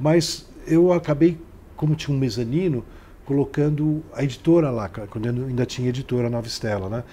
Mas 0.00 0.48
eu 0.66 0.92
acabei, 0.92 1.38
como 1.76 1.94
tinha 1.94 2.14
um 2.14 2.18
mezanino, 2.18 2.84
colocando 3.24 4.02
a 4.14 4.24
editora 4.24 4.70
lá, 4.70 4.88
quando 4.88 5.28
ainda 5.28 5.64
tinha 5.64 5.90
editora 5.90 6.28
Nova 6.28 6.46
Estela, 6.46 6.88
né? 6.88 7.04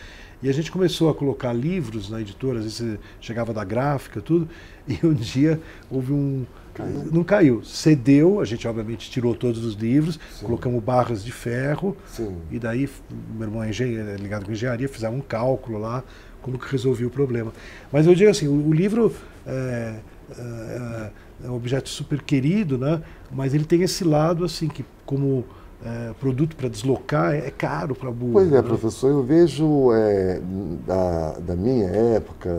E 0.41 0.49
a 0.49 0.53
gente 0.53 0.71
começou 0.71 1.09
a 1.09 1.13
colocar 1.13 1.53
livros 1.53 2.09
na 2.09 2.21
editora, 2.21 2.59
às 2.59 2.63
vezes 2.65 2.99
chegava 3.19 3.53
da 3.53 3.63
gráfica, 3.63 4.21
tudo, 4.21 4.47
e 4.87 5.05
um 5.05 5.13
dia 5.13 5.59
houve 5.89 6.13
um. 6.13 6.45
Caiu. 6.75 7.07
Não 7.09 7.23
caiu, 7.23 7.63
cedeu, 7.63 8.41
a 8.41 8.45
gente 8.45 8.67
obviamente 8.67 9.09
tirou 9.09 9.33
todos 9.33 9.63
os 9.63 9.75
livros, 9.75 10.19
Sim. 10.37 10.45
colocamos 10.45 10.83
barras 10.83 11.23
de 11.23 11.31
ferro, 11.31 11.95
Sim. 12.05 12.35
e 12.51 12.59
daí 12.59 12.89
meu 13.33 13.47
irmão 13.47 13.63
é, 13.63 13.69
é 13.69 14.17
ligado 14.17 14.45
com 14.45 14.51
engenharia, 14.51 14.89
fizeram 14.89 15.15
um 15.15 15.21
cálculo 15.21 15.79
lá, 15.79 16.03
como 16.41 16.59
que 16.59 16.69
resolvia 16.69 17.07
o 17.07 17.09
problema. 17.09 17.53
Mas 17.89 18.05
eu 18.05 18.13
digo 18.13 18.29
assim, 18.29 18.49
o, 18.49 18.67
o 18.67 18.73
livro 18.73 19.13
é, 19.47 19.95
é, 20.37 21.11
é, 21.45 21.49
um 21.49 21.55
objeto 21.55 21.87
super 21.87 22.21
querido, 22.21 22.77
né? 22.77 23.01
mas 23.31 23.53
ele 23.53 23.63
tem 23.63 23.81
esse 23.81 24.03
lado 24.03 24.43
assim, 24.43 24.67
que 24.67 24.83
como 25.05 25.45
é, 25.81 26.13
produto 26.19 26.57
para 26.57 26.67
deslocar 26.67 27.33
é, 27.33 27.47
é 27.47 27.51
caro 27.51 27.95
para 27.95 28.11
burro. 28.11 28.33
Pois 28.33 28.51
é, 28.51 28.55
né? 28.55 28.61
professor, 28.61 29.11
eu 29.11 29.23
vejo 29.23 29.93
é, 29.93 30.41
da, 30.85 31.39
da 31.39 31.55
minha 31.55 31.87
época 31.87 32.51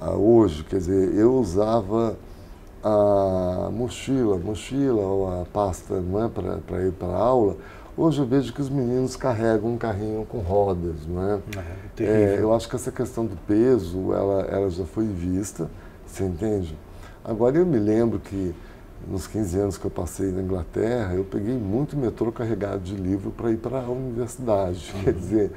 a, 0.00 0.12
hoje, 0.12 0.62
quer 0.62 0.76
dizer, 0.76 1.14
eu 1.14 1.34
usava 1.34 2.16
a 2.88 3.70
mochila, 3.70 4.38
mochila 4.38 5.00
ou 5.00 5.40
a 5.40 5.44
pasta 5.44 6.00
não 6.00 6.24
é, 6.24 6.28
para 6.28 6.86
ir 6.86 6.92
para 6.92 7.08
a 7.08 7.18
aula. 7.18 7.56
Hoje 7.96 8.20
eu 8.20 8.26
vejo 8.26 8.52
que 8.52 8.60
os 8.60 8.70
meninos 8.70 9.16
carregam 9.16 9.72
um 9.72 9.76
carrinho 9.76 10.24
com 10.24 10.38
rodas, 10.38 11.06
não 11.06 11.22
é? 11.22 11.40
é, 11.98 12.04
é 12.04 12.38
eu 12.40 12.54
acho 12.54 12.68
que 12.68 12.76
essa 12.76 12.92
questão 12.92 13.26
do 13.26 13.36
peso, 13.46 14.12
ela, 14.12 14.42
ela 14.42 14.70
já 14.70 14.84
foi 14.84 15.06
vista, 15.06 15.68
você 16.06 16.24
entende? 16.24 16.78
Agora 17.24 17.58
eu 17.58 17.66
me 17.66 17.78
lembro 17.78 18.20
que 18.20 18.54
nos 19.06 19.26
15 19.26 19.58
anos 19.58 19.78
que 19.78 19.84
eu 19.84 19.90
passei 19.90 20.30
na 20.30 20.40
Inglaterra, 20.40 21.14
eu 21.14 21.24
peguei 21.24 21.54
muito 21.54 21.96
metrô 21.96 22.30
carregado 22.30 22.80
de 22.80 22.94
livro 22.94 23.30
para 23.30 23.50
ir 23.50 23.56
para 23.56 23.80
a 23.80 23.90
universidade. 23.90 24.94
Uhum. 24.98 25.04
Quer 25.04 25.12
dizer, 25.14 25.52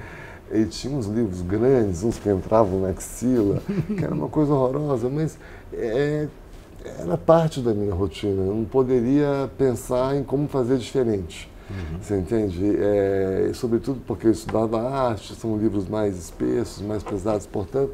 e 0.54 0.66
tinha 0.66 0.96
uns 0.96 1.06
livros 1.06 1.42
grandes, 1.42 2.04
uns 2.04 2.18
que 2.18 2.30
entravam 2.30 2.82
na 2.82 2.90
axila, 2.90 3.62
que 3.88 4.04
era 4.04 4.14
uma 4.14 4.28
coisa 4.28 4.54
horrorosa, 4.54 5.10
mas 5.10 5.38
é, 5.72 6.28
era 6.84 7.18
parte 7.18 7.60
da 7.62 7.74
minha 7.74 7.94
rotina. 7.94 8.42
Eu 8.42 8.56
não 8.56 8.66
poderia 8.66 9.50
pensar 9.58 10.16
em 10.16 10.24
como 10.24 10.48
fazer 10.48 10.78
diferente. 10.78 11.50
Uhum. 11.70 12.00
Você 12.02 12.18
entende? 12.18 12.76
É, 12.78 13.52
sobretudo 13.54 14.02
porque 14.06 14.28
eu 14.28 14.32
estudava 14.32 14.82
arte, 14.82 15.34
são 15.36 15.58
livros 15.58 15.88
mais 15.88 16.18
espessos, 16.18 16.82
mais 16.82 17.02
pesados, 17.02 17.46
portanto, 17.46 17.94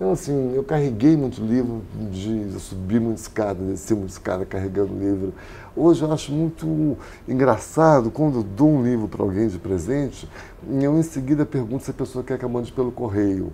então, 0.00 0.12
assim, 0.12 0.54
eu 0.54 0.64
carreguei 0.64 1.14
muito 1.14 1.44
livro, 1.44 1.82
de 2.10 2.58
subir 2.58 2.98
muita 2.98 3.20
escada, 3.20 3.62
descer 3.62 3.94
muita 3.94 4.12
escada 4.12 4.46
carregando 4.46 4.94
livro. 4.98 5.34
Hoje 5.76 6.00
eu 6.00 6.10
acho 6.10 6.32
muito 6.32 6.96
engraçado 7.28 8.10
quando 8.10 8.38
eu 8.38 8.42
dou 8.42 8.70
um 8.70 8.82
livro 8.82 9.06
para 9.08 9.22
alguém 9.22 9.46
de 9.46 9.58
presente, 9.58 10.26
eu 10.66 10.98
em 10.98 11.02
seguida 11.02 11.44
pergunto 11.44 11.84
se 11.84 11.90
a 11.90 11.92
pessoa 11.92 12.24
quer 12.24 12.38
que 12.38 12.44
eu 12.46 12.48
mande 12.48 12.72
pelo 12.72 12.90
correio. 12.90 13.52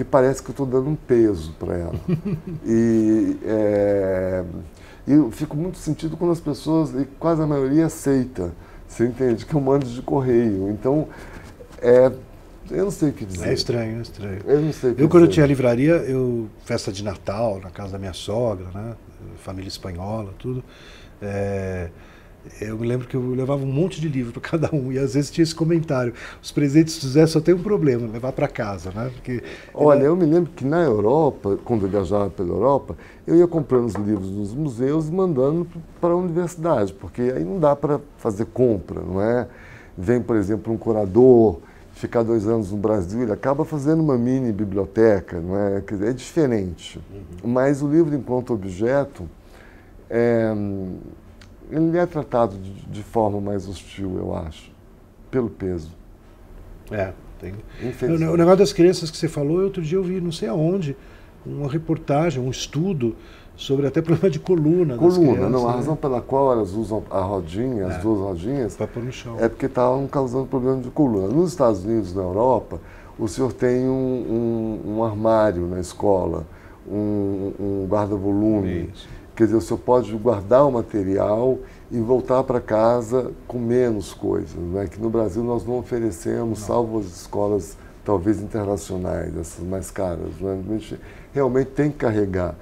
Porque 0.00 0.04
parece 0.04 0.42
que 0.42 0.48
eu 0.48 0.52
estou 0.52 0.66
dando 0.66 0.88
um 0.88 0.94
peso 0.94 1.52
para 1.58 1.76
ela. 1.76 1.94
e 2.66 3.36
é, 3.44 4.44
eu 5.06 5.30
fico 5.30 5.56
muito 5.56 5.78
sentido 5.78 6.16
quando 6.16 6.30
as 6.30 6.40
pessoas, 6.40 6.94
e 6.94 7.04
quase 7.18 7.42
a 7.42 7.46
maioria 7.46 7.86
aceita, 7.86 8.52
você 8.88 9.06
entende, 9.06 9.44
que 9.44 9.54
eu 9.54 9.60
mando 9.60 9.86
de 9.86 10.00
correio. 10.00 10.70
Então, 10.70 11.08
é, 11.82 12.10
eu 12.70 12.84
não 12.84 12.90
sei 12.90 13.10
o 13.10 13.12
que 13.12 13.26
dizer. 13.26 13.48
É 13.48 13.52
estranho, 13.52 13.98
é 13.98 14.02
estranho. 14.02 14.40
Eu 14.46 14.60
não 14.62 14.72
sei 14.72 14.94
que 14.94 15.02
Eu, 15.02 15.08
quando 15.08 15.24
eu 15.24 15.28
dizer. 15.28 15.34
tinha 15.34 15.46
livraria, 15.46 15.96
eu 15.96 16.48
festa 16.64 16.90
de 16.90 17.04
Natal, 17.04 17.60
na 17.62 17.70
casa 17.70 17.92
da 17.92 17.98
minha 17.98 18.14
sogra, 18.14 18.66
né? 18.74 18.94
Família 19.36 19.68
espanhola, 19.68 20.32
tudo. 20.38 20.64
É, 21.20 21.90
eu 22.60 22.78
me 22.78 22.86
lembro 22.86 23.06
que 23.06 23.14
eu 23.14 23.30
levava 23.30 23.62
um 23.62 23.72
monte 23.72 24.00
de 24.00 24.08
livro 24.08 24.32
para 24.32 24.40
cada 24.50 24.74
um 24.74 24.90
e 24.92 24.98
às 24.98 25.14
vezes 25.14 25.30
tinha 25.30 25.42
esse 25.42 25.54
comentário: 25.54 26.12
os 26.42 26.50
presentes 26.50 26.98
do 26.98 27.02
José 27.02 27.26
só 27.26 27.40
tem 27.40 27.54
um 27.54 27.62
problema, 27.62 28.06
levar 28.06 28.32
para 28.32 28.48
casa, 28.48 28.90
né? 28.94 29.10
Porque 29.14 29.42
Olha, 29.74 30.04
eu 30.04 30.16
me 30.16 30.24
lembro 30.24 30.50
que 30.54 30.64
na 30.64 30.82
Europa, 30.82 31.58
quando 31.64 31.86
eu 31.86 31.90
viajava 31.90 32.30
pela 32.30 32.50
Europa, 32.50 32.96
eu 33.26 33.36
ia 33.36 33.46
comprando 33.46 33.86
os 33.86 33.94
livros 33.94 34.30
nos 34.30 34.54
museus 34.54 35.08
e 35.08 35.12
mandando 35.12 35.66
para 36.00 36.10
a 36.10 36.16
universidade, 36.16 36.92
porque 36.94 37.22
aí 37.22 37.44
não 37.44 37.58
dá 37.58 37.76
para 37.76 38.00
fazer 38.16 38.46
compra, 38.46 39.00
não 39.00 39.20
é? 39.20 39.46
Vem, 39.96 40.20
por 40.20 40.36
exemplo, 40.36 40.72
um 40.72 40.78
curador, 40.78 41.58
ficar 41.92 42.22
dois 42.22 42.46
anos 42.46 42.72
no 42.72 42.78
Brasil, 42.78 43.22
ele 43.22 43.32
acaba 43.32 43.64
fazendo 43.64 44.00
uma 44.00 44.16
mini 44.16 44.52
biblioteca, 44.52 45.40
não 45.40 45.56
é? 45.56 45.80
Quer 45.82 45.94
dizer, 45.94 46.10
é 46.10 46.12
diferente. 46.12 47.00
Mas 47.44 47.82
o 47.82 47.88
livro, 47.88 48.14
enquanto 48.14 48.54
objeto, 48.54 49.28
é, 50.08 50.54
ele 51.70 51.96
é 51.98 52.06
tratado 52.06 52.56
de, 52.58 52.70
de 52.86 53.02
forma 53.02 53.40
mais 53.40 53.68
hostil, 53.68 54.16
eu 54.18 54.34
acho, 54.34 54.70
pelo 55.30 55.48
peso. 55.50 55.90
é, 56.90 57.12
tem. 57.40 57.54
O 58.32 58.36
negócio 58.36 58.58
das 58.58 58.72
crianças 58.72 59.10
que 59.10 59.16
você 59.16 59.28
falou, 59.28 59.62
outro 59.62 59.80
dia 59.82 59.96
eu 59.98 60.02
vi, 60.02 60.20
não 60.20 60.32
sei 60.32 60.48
aonde, 60.48 60.96
uma 61.46 61.68
reportagem, 61.70 62.42
um 62.42 62.50
estudo 62.50 63.16
sobre 63.56 63.86
até 63.86 64.00
problema 64.02 64.28
de 64.28 64.38
coluna. 64.38 64.96
das 64.96 64.98
Coluna, 65.16 65.32
crianças, 65.32 65.50
não. 65.52 65.66
A 65.68 65.70
né? 65.70 65.76
razão 65.76 65.96
pela 65.96 66.20
qual 66.20 66.52
elas 66.52 66.72
usam 66.72 67.02
a 67.10 67.20
rodinha, 67.20 67.86
as 67.86 67.94
É. 67.96 67.98
duas 67.98 68.20
rodinhas, 68.20 68.76
pôr 68.76 69.02
no 69.02 69.12
chão. 69.12 69.36
é 69.38 69.48
porque 69.48 69.66
estavam 69.66 70.06
causando 70.06 70.46
problema 70.46 70.80
de 70.82 70.90
coluna. 70.90 71.28
Nos 71.28 71.50
Estados 71.52 71.84
Unidos, 71.84 72.14
na 72.14 72.22
Europa, 72.22 72.78
o 73.18 73.26
senhor 73.28 73.52
tem 73.52 73.88
um, 73.88 74.80
um- 74.86 74.96
um 74.98 75.04
armário 75.04 75.66
na 75.66 75.80
escola, 75.80 76.46
um, 76.90 77.52
um 77.60 77.86
guarda-volume. 77.88 78.90
Isso. 78.92 79.08
Quer 79.40 79.46
dizer, 79.46 79.56
o 79.56 79.60
senhor 79.62 79.78
pode 79.78 80.14
guardar 80.16 80.68
o 80.68 80.70
material 80.70 81.58
e 81.90 81.98
voltar 81.98 82.44
para 82.44 82.60
casa 82.60 83.32
com 83.48 83.58
menos 83.58 84.12
coisas. 84.12 84.54
Né? 84.54 84.86
Que 84.86 85.00
no 85.00 85.08
Brasil 85.08 85.42
nós 85.42 85.64
não 85.64 85.78
oferecemos, 85.78 86.58
salvo 86.58 86.98
as 86.98 87.06
escolas 87.06 87.74
talvez 88.04 88.42
internacionais, 88.42 89.34
essas 89.34 89.64
mais 89.64 89.90
caras. 89.90 90.38
Né? 90.38 90.62
A 90.68 90.72
gente 90.74 91.00
realmente 91.32 91.68
tem 91.68 91.90
que 91.90 91.96
carregar. 91.96 92.54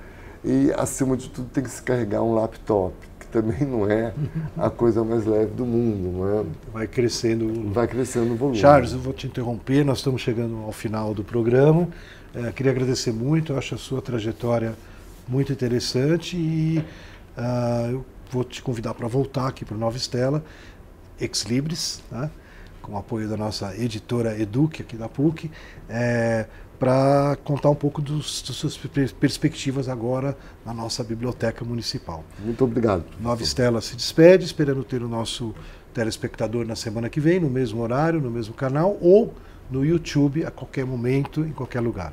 E, 0.45 0.73
acima 0.79 1.17
de 1.17 1.29
tudo, 1.29 1.49
tem 1.53 1.65
que 1.65 1.71
se 1.71 1.83
carregar 1.83 2.23
um 2.23 2.33
laptop, 2.33 2.95
que 3.19 3.27
também 3.27 3.63
não 3.63 3.91
é 3.91 4.15
a 4.57 4.71
coisa 4.71 5.03
mais 5.03 5.27
leve 5.27 5.51
do 5.55 5.67
mundo. 5.67 6.17
Não 6.17 6.29
é? 6.29 6.45
Vai 6.73 6.87
crescendo 6.87 7.45
o 7.45 7.73
Vai 7.73 7.89
crescendo 7.89 8.35
o 8.35 8.37
volume. 8.37 8.57
Charles, 8.57 8.93
eu 8.93 9.01
vou 9.01 9.13
te 9.13 9.27
interromper, 9.27 9.85
nós 9.85 9.99
estamos 9.99 10.21
chegando 10.23 10.59
ao 10.65 10.71
final 10.71 11.13
do 11.13 11.25
programa. 11.25 11.89
Eh, 12.33 12.53
queria 12.53 12.71
agradecer 12.71 13.13
muito, 13.13 13.53
eu 13.53 13.59
acho 13.59 13.75
a 13.75 13.79
sua 13.79 14.01
trajetória 14.01 14.77
muito 15.29 15.53
interessante 15.53 16.37
e 16.37 16.85
ah, 17.37 17.89
eu 17.91 18.05
vou 18.31 18.45
te 18.45 18.63
convidar 18.63 18.95
para 18.95 19.07
voltar 19.07 19.49
aqui 19.49 19.65
para 19.65 19.75
o 19.75 19.79
Nova 19.79 19.97
Estela, 19.97 20.45
Ex 21.21 21.43
Libris, 21.45 22.03
né, 22.11 22.31
com 22.83 22.93
o 22.93 22.99
apoio 22.99 23.29
da 23.29 23.37
nossa 23.37 23.77
editora 23.77 24.41
Eduque 24.41 24.83
aqui 24.83 24.97
da 24.97 25.09
PUC, 25.09 25.51
para 26.79 27.37
contar 27.45 27.71
um 27.71 27.75
pouco 27.75 28.01
dos, 28.01 28.43
das 28.43 28.57
suas 28.57 28.77
per- 28.77 29.13
perspectivas 29.15 29.89
agora 29.89 30.37
na 30.65 30.73
nossa 30.73 31.03
biblioteca 31.03 31.65
municipal. 31.65 32.25
Muito 32.39 32.65
obrigado. 32.65 33.05
Nova 33.21 33.43
Estela 33.43 33.81
se 33.81 33.97
despede, 33.97 34.45
esperando 34.45 34.85
ter 34.85 35.03
o 35.03 35.09
nosso 35.09 35.55
telespectador 35.93 36.65
na 36.65 36.77
semana 36.77 37.09
que 37.09 37.19
vem, 37.19 37.41
no 37.41 37.51
mesmo 37.51 37.83
horário, 37.83 38.21
no 38.21 38.31
mesmo 38.31 38.55
canal 38.55 38.97
ou 39.01 39.35
no 39.71 39.85
YouTube 39.85 40.45
a 40.45 40.51
qualquer 40.51 40.87
momento, 40.87 41.45
em 41.45 41.51
qualquer 41.53 41.81
lugar. 41.81 42.13